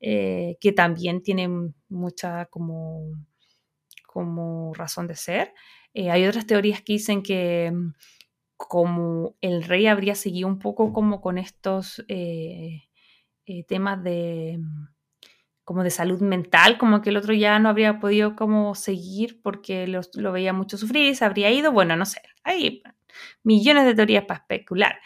eh, 0.00 0.56
que 0.60 0.72
también 0.72 1.22
tiene 1.22 1.48
mucha 1.88 2.46
como, 2.46 3.12
como 4.06 4.72
razón 4.74 5.06
de 5.06 5.14
ser. 5.16 5.54
Eh, 5.98 6.12
hay 6.12 6.24
otras 6.26 6.46
teorías 6.46 6.80
que 6.80 6.92
dicen 6.92 7.24
que 7.24 7.72
mm, 7.74 7.92
como 8.56 9.34
el 9.40 9.64
rey 9.64 9.88
habría 9.88 10.14
seguido 10.14 10.46
un 10.46 10.60
poco 10.60 10.92
como 10.92 11.20
con 11.20 11.38
estos 11.38 12.04
eh, 12.06 12.84
eh, 13.46 13.64
temas 13.64 14.00
de 14.04 14.58
mm, 14.60 14.86
como 15.64 15.82
de 15.82 15.90
salud 15.90 16.20
mental, 16.20 16.78
como 16.78 17.02
que 17.02 17.10
el 17.10 17.16
otro 17.16 17.34
ya 17.34 17.58
no 17.58 17.68
habría 17.68 17.98
podido 17.98 18.36
como 18.36 18.76
seguir 18.76 19.42
porque 19.42 19.88
lo, 19.88 20.32
veía 20.32 20.52
mucho 20.52 20.78
sufrir 20.78 21.16
se 21.16 21.24
habría 21.24 21.50
ido, 21.50 21.72
bueno, 21.72 21.96
no 21.96 22.06
sé, 22.06 22.22
hay 22.44 22.80
millones 23.42 23.84
de 23.84 23.94
teorías 23.96 24.24
para 24.24 24.40
especular. 24.40 25.00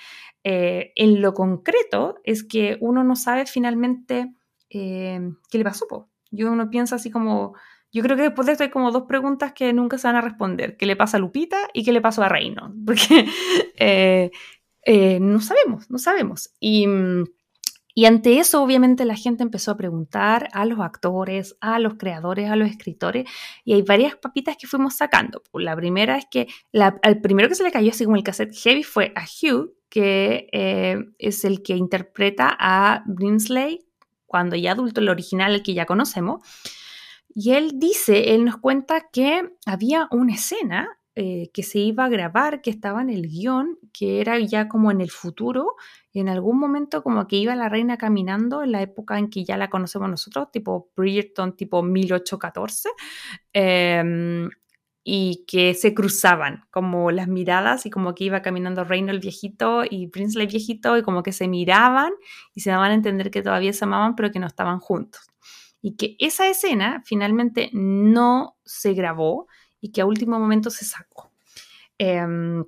en 0.44 1.22
lo 1.22 1.33
concreto 1.33 2.16
es 2.24 2.44
que 2.44 2.76
uno 2.81 3.02
no 3.02 3.16
sabe 3.16 3.46
finalmente 3.46 4.35
qué 4.68 5.33
le 5.52 5.64
pasó. 5.64 6.11
Yo 6.31 6.52
uno 6.52 6.70
piensa 6.70 6.96
así 6.96 7.11
como, 7.11 7.55
yo 7.92 8.02
creo 8.02 8.16
que 8.16 8.22
después 8.22 8.46
de 8.46 8.52
esto 8.52 8.64
hay 8.64 8.70
como 8.70 8.90
dos 8.90 9.05
preguntas 9.05 9.52
que 9.52 9.72
nunca 9.72 9.98
se 9.98 10.09
van 10.09 10.16
a 10.16 10.22
responder. 10.22 10.76
¿Qué 10.78 10.87
le 10.87 10.96
pasa 10.96 11.18
a 11.18 11.20
Lupita 11.20 11.59
y 11.74 11.85
qué 11.85 11.92
le 11.92 12.00
pasó 12.00 12.22
a 12.22 12.28
Reino? 12.28 12.74
Porque 12.87 13.26
eh, 13.76 14.31
eh, 14.85 15.20
no 15.20 15.40
sabemos, 15.40 15.90
no 15.90 15.98
sabemos. 15.98 16.50
Y, 16.59 16.87
y, 17.94 18.07
ante 18.07 18.38
eso, 18.38 18.62
obviamente, 18.62 19.05
la 19.05 19.14
gente 19.14 19.42
empezó 19.42 19.72
a 19.72 19.76
preguntar 19.76 20.48
a 20.52 20.64
los 20.64 20.81
actores, 20.81 21.57
a 21.61 21.78
los 21.78 21.94
creadores, 21.94 22.50
a 22.50 22.57
los 22.57 22.70
escritores, 22.70 23.28
y 23.62 23.74
hay 23.74 23.83
varias 23.83 24.16
papitas 24.16 24.57
que 24.57 24.66
fuimos 24.66 24.96
sacando. 24.96 25.42
La 25.52 25.76
primera 25.76 26.16
es 26.16 26.24
que 26.31 26.48
la, 26.72 26.98
al 27.02 27.20
primero 27.20 27.50
que 27.50 27.55
se 27.55 27.62
le 27.62 27.72
cayó 27.72 27.90
así 27.90 28.05
como 28.05 28.16
el 28.16 28.22
cassette 28.22 28.57
heavy 28.57 28.83
fue 28.83 29.12
a 29.14 29.24
Hugh, 29.24 29.74
que 29.90 30.48
eh, 30.52 30.96
es 31.18 31.44
el 31.44 31.62
que 31.62 31.76
interpreta 31.76 32.57
a 32.59 33.02
Brinsley 33.05 33.81
cuando 34.24 34.57
ya 34.57 34.72
adulto, 34.72 35.02
el 35.02 35.11
original, 35.11 35.55
el 35.55 35.62
que 35.62 35.74
ya 35.74 35.85
conocemos. 35.85 36.40
Y 37.34 37.52
él 37.52 37.72
dice, 37.74 38.34
él 38.34 38.44
nos 38.44 38.58
cuenta 38.58 39.08
que 39.12 39.50
había 39.66 40.08
una 40.10 40.34
escena 40.34 40.98
eh, 41.14 41.50
que 41.52 41.62
se 41.62 41.78
iba 41.78 42.06
a 42.06 42.08
grabar, 42.08 42.62
que 42.62 42.70
estaba 42.70 43.02
en 43.02 43.10
el 43.10 43.28
guion, 43.28 43.78
que 43.92 44.22
era 44.22 44.38
ya 44.38 44.68
como 44.68 44.90
en 44.90 45.02
el 45.02 45.10
futuro, 45.10 45.76
y 46.10 46.20
en 46.20 46.30
algún 46.30 46.58
momento 46.58 47.02
como 47.02 47.26
que 47.28 47.36
iba 47.36 47.54
la 47.54 47.68
reina 47.68 47.98
caminando 47.98 48.62
en 48.62 48.72
la 48.72 48.80
época 48.80 49.18
en 49.18 49.28
que 49.28 49.44
ya 49.44 49.58
la 49.58 49.68
conocemos 49.68 50.08
nosotros, 50.08 50.50
tipo 50.50 50.90
Bridgerton, 50.96 51.54
tipo 51.54 51.82
1814, 51.82 52.88
em, 53.52 54.48
y 55.04 55.44
que 55.46 55.74
se 55.74 55.94
cruzaban 55.94 56.64
como 56.70 57.10
las 57.10 57.28
miradas 57.28 57.86
y 57.86 57.90
como 57.90 58.14
que 58.14 58.24
iba 58.24 58.42
caminando 58.42 58.84
Reino 58.84 59.10
el 59.12 59.20
viejito 59.20 59.82
y 59.88 60.06
Prince 60.08 60.40
el 60.40 60.46
viejito 60.46 60.96
y 60.96 61.02
como 61.02 61.22
que 61.22 61.32
se 61.32 61.48
miraban 61.48 62.12
y 62.54 62.60
se 62.60 62.70
daban 62.70 62.92
a 62.92 62.94
entender 62.94 63.30
que 63.30 63.42
todavía 63.42 63.72
se 63.72 63.84
amaban 63.84 64.14
pero 64.16 64.30
que 64.30 64.38
no 64.38 64.46
estaban 64.46 64.78
juntos 64.80 65.31
y 65.82 65.96
que 65.96 66.16
esa 66.18 66.48
escena 66.48 67.02
finalmente 67.04 67.70
no 67.72 68.56
se 68.64 68.94
grabó 68.94 69.48
y 69.80 69.90
que 69.90 70.00
a 70.00 70.06
último 70.06 70.38
momento 70.38 70.70
se 70.70 70.84
sacó. 70.84 71.32
Em, 71.98 72.64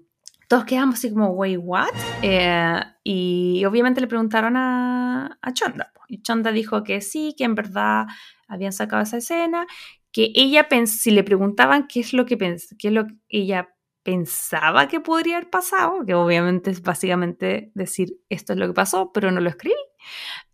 todos 0.48 0.64
quedamos 0.64 0.96
así 0.96 1.10
como, 1.10 1.30
wait, 1.30 1.58
what? 1.62 1.94
Eh, 2.22 2.80
y 3.04 3.64
obviamente 3.64 4.00
le 4.00 4.08
preguntaron 4.08 4.56
a, 4.56 5.38
a 5.40 5.52
Chonda. 5.54 5.92
Y 6.08 6.22
Chonda 6.22 6.52
dijo 6.52 6.82
que 6.82 7.00
sí, 7.00 7.34
que 7.38 7.44
en 7.44 7.54
verdad 7.54 8.06
habían 8.48 8.72
sacado 8.72 9.02
esa 9.02 9.18
escena, 9.18 9.66
que 10.12 10.32
ella, 10.34 10.68
si 10.86 11.10
le 11.10 11.24
preguntaban 11.24 11.86
qué 11.86 12.00
es 12.00 12.12
lo 12.12 12.26
que, 12.26 12.36
qué 12.36 12.88
es 12.88 12.92
lo 12.92 13.06
que 13.06 13.14
ella 13.28 13.70
pensaba 14.02 14.86
que 14.86 15.00
podría 15.00 15.38
haber 15.38 15.50
pasado, 15.50 16.04
que 16.04 16.14
obviamente 16.14 16.70
es 16.70 16.82
básicamente 16.82 17.72
decir 17.74 18.18
esto 18.28 18.52
es 18.52 18.58
lo 18.58 18.66
que 18.66 18.74
pasó, 18.74 19.12
pero 19.12 19.30
no 19.30 19.40
lo 19.40 19.48
escribí. 19.48 19.74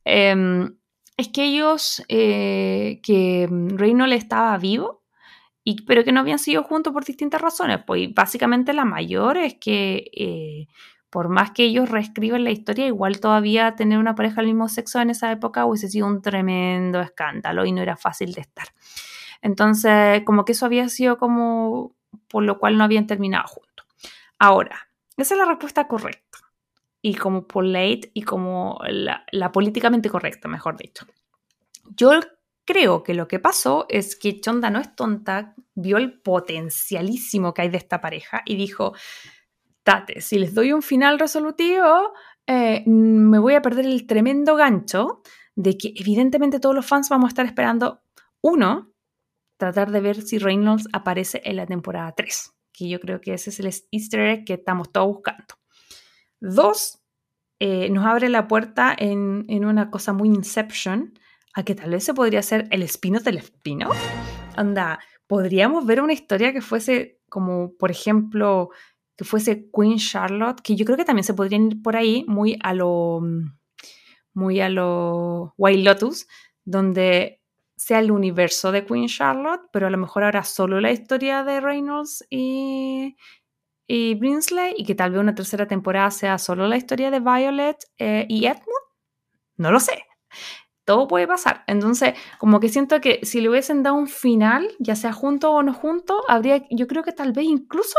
Em, 0.05 0.77
es 1.21 1.29
que 1.29 1.45
ellos, 1.45 2.03
eh, 2.09 3.01
que 3.03 3.49
Reynolds 3.51 4.17
estaba 4.17 4.57
vivo, 4.59 5.03
y, 5.65 5.83
pero 5.85 6.05
que 6.05 6.13
no 6.13 6.21
habían 6.21 6.39
sido 6.39 6.63
juntos 6.63 6.93
por 6.93 7.05
distintas 7.05 7.41
razones. 7.41 7.81
Pues 7.87 8.13
básicamente 8.15 8.73
la 8.73 8.85
mayor 8.85 9.37
es 9.37 9.57
que 9.61 10.11
eh, 10.17 10.67
por 11.11 11.29
más 11.29 11.51
que 11.51 11.65
ellos 11.65 11.91
reescriben 11.91 12.45
la 12.45 12.51
historia, 12.51 12.87
igual 12.87 13.21
todavía 13.21 13.77
tener 13.77 13.99
una 13.99 14.15
pareja 14.15 14.37
del 14.37 14.47
mismo 14.47 14.69
sexo 14.69 15.01
en 15.01 15.11
esa 15.11 15.31
época 15.31 15.67
hubiese 15.67 15.89
sido 15.89 16.07
un 16.07 16.23
tremendo 16.23 17.01
escándalo 17.01 17.67
y 17.67 17.73
no 17.73 17.83
era 17.83 17.97
fácil 17.97 18.33
de 18.33 18.41
estar. 18.41 18.69
Entonces, 19.43 20.23
como 20.25 20.45
que 20.45 20.53
eso 20.53 20.67
había 20.67 20.89
sido 20.89 21.19
como 21.19 21.95
por 22.29 22.43
lo 22.45 22.59
cual 22.59 22.79
no 22.79 22.85
habían 22.85 23.07
terminado 23.07 23.47
juntos. 23.49 23.87
Ahora, 24.39 24.89
esa 25.17 25.35
es 25.35 25.39
la 25.39 25.47
respuesta 25.47 25.87
correcta 25.87 26.30
y 27.03 27.15
como 27.15 27.47
polite 27.47 28.11
y 28.15 28.23
como 28.23 28.79
la, 28.89 29.53
políticamente 29.53 30.11
correcta, 30.11 30.49
mejor 30.49 30.77
dicho. 30.77 31.07
Yo 31.97 32.13
creo 32.65 33.03
que 33.03 33.15
lo 33.15 33.27
que 33.27 33.39
pasó 33.39 33.87
es 33.89 34.17
que 34.17 34.41
Chonda 34.41 34.71
no 34.71 34.81
es 34.81 34.95
tonta, 34.95 35.55
vio 35.75 35.97
el 35.97 36.21
potencialísimo 36.21 37.55
que 37.55 37.63
hay 37.63 37.69
de 37.69 37.79
esta 37.79 38.01
pareja 38.01 38.43
y 38.45 38.57
dijo, 38.57 38.95
tate, 39.83 40.21
si 40.21 40.39
les 40.39 40.55
doy 40.55 40.73
un 40.73 40.83
final 40.83 41.19
resolutivo, 41.19 42.13
eh, 42.47 42.85
me 42.87 43.39
voy 43.39 43.55
a 43.55 43.63
perder 43.63 43.87
el 43.87 44.07
tremendo 44.07 44.57
gancho 44.57 45.23
de 45.57 45.77
que 45.77 45.93
evidentemente 45.97 46.61
todos 46.61 46.75
los 46.75 46.87
fans 46.87 47.09
vamos 47.09 47.27
a 47.27 47.29
estar 47.29 47.47
esperando, 47.47 48.03
uno, 48.41 48.93
tratar 49.57 49.91
de 49.91 50.01
ver 50.01 50.23
si 50.23 50.39
Reynolds 50.39 50.89
aparece 50.93 51.43
en 51.45 51.57
la 51.57 51.67
temporada 51.67 52.13
3, 52.13 52.53
que 52.73 52.89
yo 52.89 53.01
creo 53.01 53.21
que 53.21 53.35
ese 53.35 53.51
es 53.51 53.61
el 53.61 53.73
easter 53.91 54.21
egg 54.21 54.45
que 54.45 54.55
estamos 54.55 54.91
todos 54.91 55.09
buscando. 55.09 55.60
Dos, 56.41 57.01
eh, 57.59 57.91
nos 57.91 58.07
abre 58.07 58.31
la 58.31 58.49
puerta 58.49 58.95
en, 58.97 59.45
una 59.65 59.91
cosa 59.91 60.13
muy 60.13 60.29
Inception 60.29 61.13
a 61.53 61.63
que 61.63 61.75
tal 61.75 61.91
vez 61.91 62.05
se 62.05 62.15
podría 62.15 62.43
ser 62.43 62.67
el 62.71 62.83
spin 62.85 63.15
del 63.23 63.39
spin 63.39 63.81
Anda, 64.57 64.99
podríamos 65.27 65.85
ver 65.85 66.01
una 66.01 66.13
historia 66.13 66.53
que 66.53 66.63
fuese 66.63 67.21
como, 67.29 67.77
por 67.77 67.91
ejemplo, 67.91 68.71
que 69.17 69.25
fuese 69.25 69.69
Queen 69.71 69.99
Charlotte, 69.99 70.63
que 70.63 70.75
yo 70.75 70.85
creo 70.85 70.97
que 70.97 71.05
también 71.05 71.25
se 71.25 71.35
podrían 71.35 71.67
ir 71.67 71.83
por 71.83 71.97
ahí 71.97 72.25
muy 72.27 72.59
a 72.63 72.73
lo, 72.73 73.21
muy 74.33 74.61
a 74.61 74.71
lo 74.71 75.55
White 75.59 75.83
Lotus, 75.83 76.27
donde 76.65 77.43
sea 77.77 77.99
el 77.99 78.11
universo 78.11 78.73
de 78.73 78.87
Queen 78.87 79.09
Charlotte, 79.09 79.63
pero 79.73 79.87
a 79.87 79.91
lo 79.91 79.99
mejor 79.99 80.25
ahora 80.25 80.45
solo 80.45 80.81
la 80.81 80.93
historia 80.93 81.45
de 81.45 81.61
Reynolds 81.61 82.27
y, 82.31 83.17
y 83.93 84.15
Brinsley 84.15 84.75
y 84.77 84.85
que 84.85 84.95
tal 84.95 85.11
vez 85.11 85.21
una 85.21 85.35
tercera 85.35 85.67
temporada 85.67 86.13
sea 86.13 86.39
solo 86.39 86.69
la 86.69 86.77
historia 86.77 87.11
de 87.11 87.19
Violet 87.19 87.77
eh, 87.99 88.25
y 88.29 88.47
Edmund. 88.47 88.87
No 89.57 89.73
lo 89.73 89.81
sé. 89.81 90.05
Todo 90.85 91.09
puede 91.09 91.27
pasar. 91.27 91.65
Entonces, 91.67 92.15
como 92.39 92.61
que 92.61 92.69
siento 92.69 93.01
que 93.01 93.19
si 93.25 93.41
le 93.41 93.49
hubiesen 93.49 93.83
dado 93.83 93.97
un 93.97 94.07
final, 94.07 94.69
ya 94.79 94.95
sea 94.95 95.13
junto 95.13 95.51
o 95.51 95.65
no 95.65 95.75
junto, 95.75 96.23
habría, 96.29 96.65
yo 96.71 96.87
creo 96.87 97.03
que 97.03 97.11
tal 97.11 97.33
vez 97.33 97.47
incluso, 97.47 97.99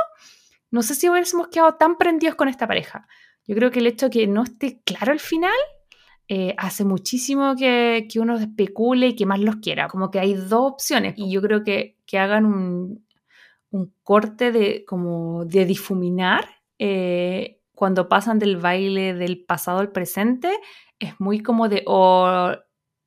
no 0.69 0.81
sé 0.81 0.95
si 0.95 1.09
hubiésemos 1.09 1.49
quedado 1.49 1.73
tan 1.73 1.97
prendidos 1.97 2.35
con 2.35 2.47
esta 2.47 2.67
pareja. 2.67 3.05
Yo 3.45 3.53
creo 3.55 3.69
que 3.69 3.79
el 3.79 3.87
hecho 3.87 4.05
de 4.05 4.11
que 4.11 4.27
no 4.27 4.43
esté 4.43 4.81
claro 4.85 5.11
el 5.11 5.19
final 5.19 5.51
eh, 6.29 6.55
hace 6.57 6.85
muchísimo 6.85 7.53
que, 7.57 8.07
uno 8.15 8.37
especule 8.37 9.07
y 9.07 9.15
que 9.17 9.25
más 9.25 9.41
los 9.41 9.57
quiera. 9.57 9.89
Como 9.89 10.09
que 10.09 10.21
hay 10.21 10.35
dos 10.35 10.71
opciones 10.71 11.15
y 11.17 11.29
yo 11.29 11.41
creo 11.41 11.65
que, 11.65 11.97
que 12.05 12.17
hagan 12.17 12.45
un, 12.45 13.05
un, 13.71 13.93
corte 14.03 14.51
de, 14.51 14.85
como 14.85 15.45
de 15.45 15.65
difuminar 15.65 16.47
eh, 16.79 17.61
cuando 17.73 18.07
pasan 18.07 18.39
del 18.39 18.57
baile 18.57 19.13
del 19.13 19.43
pasado 19.43 19.79
al 19.79 19.91
presente. 19.91 20.51
Es 20.99 21.19
muy 21.19 21.41
como 21.41 21.67
de, 21.67 21.83
oh, 21.87 22.51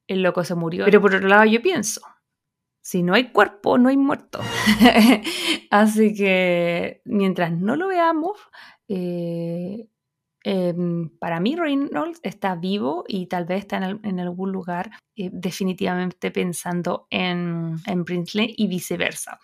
el 0.09 0.22
loco 0.22 0.44
se 0.44 0.55
murió. 0.55 0.85
Pero 0.85 1.00
por 1.00 1.14
otro 1.14 1.29
lado 1.29 1.44
yo 1.44 1.62
pienso, 1.62 2.00
si 2.83 3.03
no 3.03 3.14
hay 3.14 3.31
cuerpo, 3.31 3.79
no 3.79 3.88
hay 3.88 3.96
muerto. 3.96 4.40
Así 5.70 6.14
que 6.14 7.00
mientras 7.05 7.53
no 7.53 7.77
lo 7.77 7.88
veamos, 7.88 8.38
eh, 8.88 9.88
Em, 10.46 11.09
para 11.18 11.40
mí 11.40 11.57
Reynolds 11.57 12.20
está 12.22 12.55
vivo 12.55 13.05
y 13.09 13.27
tal 13.27 13.46
vez 13.46 13.61
está 13.61 13.79
en, 13.79 14.20
algún 14.20 14.53
lugar 14.53 14.90
eh, 15.16 15.31
definitivamente 15.33 16.31
pensando 16.31 17.07
en, 17.09 17.77
en 17.87 18.05
Brinsley 18.05 18.55
y 18.55 18.66
viceversa. 18.66 19.38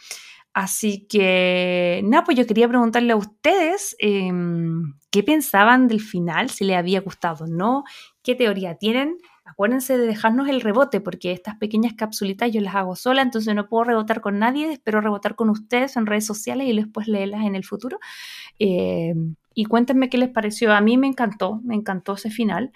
Así 0.52 1.06
que, 1.08 2.00
nada, 2.04 2.24
pues 2.24 2.36
yo 2.36 2.46
quería 2.46 2.68
preguntarle 2.68 3.12
a 3.12 3.16
ustedes 3.16 3.94
em, 4.00 4.94
qué 5.10 5.22
pensaban 5.22 5.86
del 5.86 6.00
final, 6.00 6.50
si 6.50 6.64
les 6.64 6.76
había 6.76 7.00
gustado 7.00 7.44
o 7.44 7.48
no, 7.48 7.84
qué 8.24 8.34
teoría 8.34 8.74
tienen. 8.74 9.16
Acuérdense 9.44 9.96
de 9.96 10.06
dejarnos 10.06 10.48
el 10.48 10.60
rebote, 10.60 11.00
porque 11.00 11.32
estas 11.32 11.56
pequeñas 11.56 11.92
capsulitas 11.94 12.50
yo 12.52 12.60
las 12.60 12.74
hago 12.74 12.96
sola, 12.96 13.22
entonces 13.22 13.54
no 13.54 13.68
puedo 13.68 13.84
rebotar 13.84 14.20
con 14.20 14.38
nadie, 14.40 14.72
espero 14.72 15.00
rebotar 15.00 15.36
con 15.36 15.50
ustedes 15.50 15.96
en 15.96 16.06
redes 16.06 16.26
sociales 16.26 16.66
y 16.68 16.76
después 16.76 17.06
leerlas 17.06 17.44
en 17.44 17.54
el 17.54 17.64
futuro. 17.64 17.98
Eh, 18.58 19.14
y 19.54 19.64
cuéntenme 19.66 20.08
qué 20.08 20.18
les 20.18 20.30
pareció. 20.30 20.72
A 20.72 20.80
mí 20.80 20.96
me 20.96 21.06
encantó, 21.06 21.60
me 21.64 21.74
encantó 21.74 22.14
ese 22.14 22.30
final. 22.30 22.72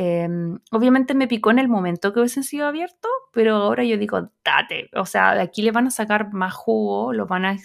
Em, 0.00 0.60
obviamente 0.70 1.12
me 1.12 1.26
picó 1.26 1.50
en 1.50 1.58
el 1.58 1.66
momento 1.66 2.12
que 2.12 2.20
hubiesen 2.20 2.44
sido 2.44 2.68
abiertos, 2.68 3.10
pero 3.32 3.56
ahora 3.56 3.82
yo 3.82 3.98
digo, 3.98 4.30
date, 4.44 4.88
o 4.94 5.04
sea, 5.04 5.34
de 5.34 5.42
aquí 5.42 5.60
le 5.60 5.72
van 5.72 5.88
a 5.88 5.90
sacar 5.90 6.32
más 6.32 6.54
jugo, 6.54 7.12
lo 7.12 7.26
van 7.26 7.44
a, 7.44 7.56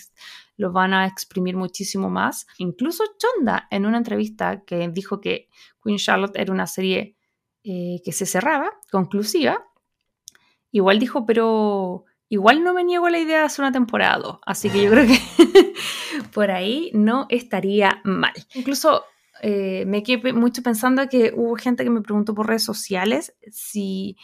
lo 0.57 0.71
van 0.71 0.95
a 0.95 1.05
exprimir 1.05 1.55
muchísimo 1.55 2.09
más. 2.09 2.47
Incluso 2.57 3.03
Chonda, 3.19 3.67
en 3.69 3.85
una 3.85 3.99
entrevista 3.99 4.63
que 4.63 4.89
dijo 4.89 5.21
que 5.21 5.47
Queen 5.83 5.99
Charlotte 5.99 6.35
era 6.35 6.51
una 6.51 6.65
serie 6.65 7.15
eh, 7.63 8.01
que 8.03 8.11
se 8.11 8.25
cerraba, 8.25 8.71
conclusiva, 8.91 9.63
igual 10.71 10.97
dijo, 10.97 11.27
pero 11.27 12.05
igual 12.29 12.63
no 12.63 12.73
me 12.73 12.83
niego 12.83 13.05
a 13.05 13.11
la 13.11 13.19
idea 13.19 13.41
de 13.41 13.45
hacer 13.45 13.63
una 13.63 13.71
temporada 13.71 14.39
Así 14.47 14.71
que 14.71 14.81
yo 14.81 14.89
creo 14.89 15.05
que 15.05 15.19
por 16.33 16.49
ahí 16.49 16.89
no 16.95 17.27
estaría 17.29 18.01
mal. 18.03 18.33
Incluso 18.55 19.03
eh, 19.45 19.83
me 19.85 20.03
quedé 20.03 20.31
mucho 20.31 20.63
pensando 20.63 21.09
que 21.09 21.33
hubo 21.35 21.57
gente 21.57 21.83
que 21.83 21.89
me 21.89 22.01
preguntó 22.01 22.33
por 22.33 22.47
redes 22.47 22.63
sociales 22.63 23.35
si 23.51 24.15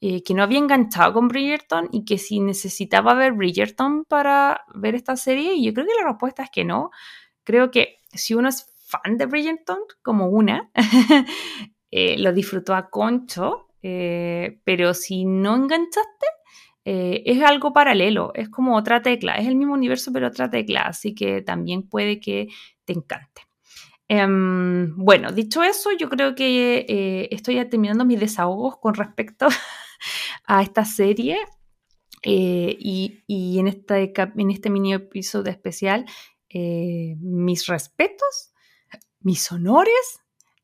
eh, 0.00 0.22
que 0.22 0.32
no 0.32 0.42
había 0.42 0.60
enganchado 0.60 1.12
con 1.12 1.28
Bridgerton 1.28 1.90
y 1.92 2.06
que 2.06 2.16
si 2.16 2.40
necesitaba 2.40 3.12
ver 3.12 3.32
Bridgerton 3.32 4.06
para 4.06 4.62
ver 4.74 4.94
esta 4.94 5.14
serie. 5.16 5.52
Y 5.52 5.66
yo 5.66 5.74
creo 5.74 5.86
que 5.86 6.02
la 6.02 6.08
respuesta 6.08 6.44
es 6.44 6.50
que 6.50 6.64
no. 6.64 6.90
Creo 7.44 7.70
que 7.70 7.98
si 8.14 8.32
uno 8.32 8.48
es 8.48 8.66
fan 8.86 9.18
de 9.18 9.26
Bridgerton, 9.26 9.80
como 10.00 10.28
una, 10.28 10.70
eh, 11.90 12.16
lo 12.18 12.32
disfrutó 12.32 12.74
a 12.74 12.88
concho, 12.88 13.68
pero 13.82 14.94
si 14.94 15.26
no 15.26 15.54
enganchaste, 15.56 16.26
es 16.84 17.42
algo 17.42 17.72
paralelo, 17.74 18.30
es 18.34 18.48
como 18.48 18.76
otra 18.76 19.02
tecla, 19.02 19.34
es 19.34 19.48
el 19.48 19.56
mismo 19.56 19.74
universo 19.74 20.12
pero 20.12 20.28
otra 20.28 20.48
tecla, 20.48 20.82
así 20.82 21.14
que 21.14 21.42
también 21.42 21.88
puede 21.88 22.20
que 22.20 22.48
te 22.84 22.92
encante. 22.92 23.42
Em, 24.14 24.94
bueno, 24.94 25.32
dicho 25.32 25.62
eso, 25.62 25.88
yo 25.98 26.10
creo 26.10 26.34
que 26.34 26.84
eh, 26.86 27.28
estoy 27.30 27.54
terminando 27.70 28.04
mis 28.04 28.20
desahogos 28.20 28.76
con 28.76 28.92
respecto 28.92 29.48
a 30.46 30.60
esta 30.60 30.84
serie 30.84 31.38
eh, 32.22 32.76
y, 32.78 33.58
en, 33.58 33.68
este, 33.68 34.12
en 34.14 34.50
este 34.50 34.68
mini 34.68 34.92
episodio 34.92 35.50
especial, 35.50 36.04
mis 36.52 37.66
respetos, 37.66 38.52
mis 39.20 39.50
honores, 39.50 40.20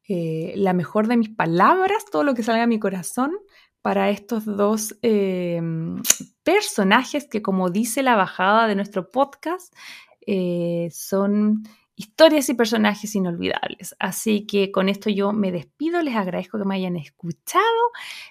la 0.07 0.75
mejor 0.75 1.09
de 1.09 1.17
mis 1.17 1.31
palabras, 1.31 2.05
todo 2.13 2.25
lo 2.25 2.35
que 2.35 2.43
salga 2.43 2.61
de 2.61 2.67
mi 2.67 2.79
corazón 2.79 3.33
para 3.81 4.11
estos 4.11 4.45
dos 4.45 4.95
eh, 5.01 5.63
personajes 6.43 7.27
que, 7.27 7.41
como 7.41 7.71
dice 7.71 8.03
la 8.03 8.15
bajada 8.15 8.67
de 8.67 8.75
nuestro 8.75 9.11
podcast, 9.11 9.75
eh, 10.27 10.91
son 10.93 11.63
historias 11.99 12.49
y 12.49 12.55
personajes 12.55 13.15
inolvidables. 13.17 13.97
Así 13.99 14.47
que 14.47 14.71
con 14.71 14.89
esto 14.89 15.11
yo 15.11 15.33
me 15.33 15.51
despido, 15.51 16.01
les 16.01 16.15
agradezco 16.15 16.57
que 16.57 16.65
me 16.65 16.77
hayan 16.77 16.97
escuchado, 16.97 17.65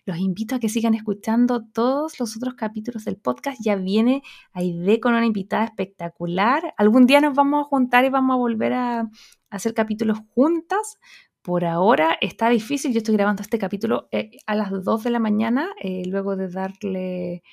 los 0.05 0.17
invito 0.17 0.55
a 0.55 0.59
que 0.59 0.69
sigan 0.69 0.93
escuchando 0.93 1.65
todos 1.65 2.17
los 2.19 2.37
otros 2.37 2.55
capítulos 2.55 3.03
del 3.03 3.17
podcast. 3.17 3.59
Ya 3.63 3.75
viene 3.75 4.23
Aide 4.53 5.01
con 5.01 5.13
una 5.13 5.25
invitada 5.25 5.65
espectacular. 5.65 6.73
Algún 6.77 7.05
día 7.05 7.19
nos 7.19 7.35
vamos 7.35 7.65
a 7.65 7.67
juntar 7.67 8.05
y 8.05 8.09
vamos 8.09 8.35
a 8.35 8.37
volver 8.37 8.73
a 8.73 9.09
hacer 9.49 9.73
capítulos 9.73 10.19
juntas 10.29 10.97
por 11.41 11.65
ahora 11.65 12.17
está 12.21 12.49
difícil. 12.49 12.91
Yo 12.93 12.97
estoy 12.99 13.15
grabando 13.15 13.41
este 13.41 13.57
capítulo 13.57 14.07
eh, 14.11 14.31
a 14.47 14.55
las 14.55 14.69
2 14.83 15.03
de 15.03 15.09
la 15.11 15.19
mañana, 15.19 15.69
eh, 15.81 16.03
luego 16.05 16.35
de 16.35 16.49
darle, 16.49 17.43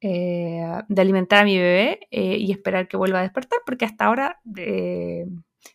eh, 0.00 0.64
de 0.88 1.02
alimentar 1.02 1.42
a 1.42 1.44
mi 1.44 1.56
bebé 1.56 2.00
y 2.10 2.50
esperar 2.50 2.88
que 2.88 2.96
vuelva 2.96 3.20
a 3.20 3.22
despertar, 3.22 3.60
porque 3.64 3.84
hasta 3.84 4.06
ahora 4.06 4.40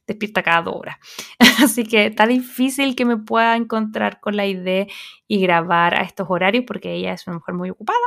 despierta 0.08 0.44
cada 0.44 0.64
dos 0.64 0.76
horas. 0.76 0.98
Así 1.64 1.84
que 1.84 2.08
está 2.08 2.28
difícil 2.28 2.96
que 2.96 3.06
me 3.06 3.18
pueda 3.18 3.56
encontrar 3.56 4.20
con 4.20 4.36
la 4.36 4.46
idea 4.46 4.88
y 5.28 5.42
grabar 5.42 5.96
a 5.96 6.02
estos 6.02 6.28
horarios, 6.30 6.66
porque 6.68 6.94
ella 6.94 7.14
es 7.14 7.28
una 7.28 7.38
mujer 7.38 7.56
muy 7.56 7.70
ocupada, 7.70 7.98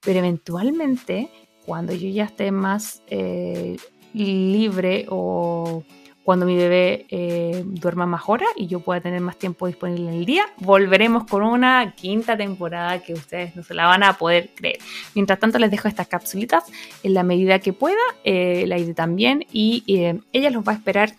pero 0.00 0.18
eventualmente, 0.18 1.28
cuando 1.64 1.94
yo 1.94 2.08
ya 2.08 2.24
esté 2.24 2.50
más 2.50 3.02
libre 4.12 5.06
o 5.08 5.84
cuando 6.24 6.46
mi 6.46 6.56
bebé 6.56 7.06
eh, 7.10 7.62
duerma 7.66 8.06
más 8.06 8.22
horas 8.26 8.48
y 8.56 8.66
yo 8.66 8.80
pueda 8.80 9.00
tener 9.00 9.20
más 9.20 9.36
tiempo 9.36 9.66
disponible 9.66 10.08
en 10.08 10.14
el 10.14 10.24
día, 10.24 10.46
volveremos 10.56 11.24
con 11.26 11.42
una 11.42 11.94
quinta 11.94 12.36
temporada 12.36 13.02
que 13.02 13.12
ustedes 13.12 13.54
no 13.54 13.62
se 13.62 13.74
la 13.74 13.86
van 13.86 14.02
a 14.02 14.14
poder 14.14 14.50
creer. 14.54 14.78
Mientras 15.14 15.38
tanto, 15.38 15.58
les 15.58 15.70
dejo 15.70 15.86
estas 15.86 16.08
capsulitas 16.08 16.64
en 17.02 17.12
la 17.12 17.22
medida 17.22 17.58
que 17.58 17.74
pueda, 17.74 18.00
eh, 18.24 18.64
la 18.66 18.78
idea 18.78 18.94
también, 18.94 19.44
y 19.52 19.84
eh, 19.86 20.18
ella 20.32 20.48
los 20.48 20.66
va 20.66 20.72
a 20.72 20.76
esperar 20.76 21.14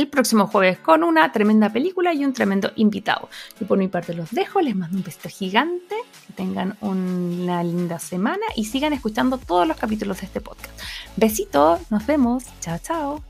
el 0.00 0.08
próximo 0.08 0.46
jueves 0.46 0.78
con 0.78 1.02
una 1.04 1.30
tremenda 1.32 1.70
película 1.70 2.14
y 2.14 2.24
un 2.24 2.32
tremendo 2.32 2.72
invitado. 2.76 3.28
Y 3.60 3.64
por 3.64 3.78
mi 3.78 3.88
parte 3.88 4.14
los 4.14 4.30
dejo, 4.30 4.60
les 4.60 4.76
mando 4.76 4.96
un 4.96 5.04
beso 5.04 5.28
gigante, 5.28 5.96
que 6.26 6.32
tengan 6.32 6.76
una 6.80 7.62
linda 7.62 7.98
semana 7.98 8.44
y 8.56 8.64
sigan 8.64 8.92
escuchando 8.92 9.38
todos 9.38 9.66
los 9.66 9.76
capítulos 9.76 10.20
de 10.20 10.26
este 10.26 10.40
podcast. 10.40 10.78
Besitos, 11.16 11.80
nos 11.90 12.06
vemos, 12.06 12.44
chao 12.60 12.78
chao. 12.82 13.22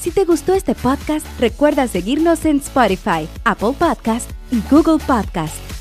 Si 0.00 0.10
te 0.10 0.24
gustó 0.24 0.52
este 0.54 0.74
podcast, 0.74 1.26
recuerda 1.38 1.86
seguirnos 1.86 2.44
en 2.44 2.56
Spotify, 2.56 3.28
Apple 3.44 3.74
Podcast 3.78 4.28
y 4.50 4.60
Google 4.68 4.98
Podcast. 5.04 5.71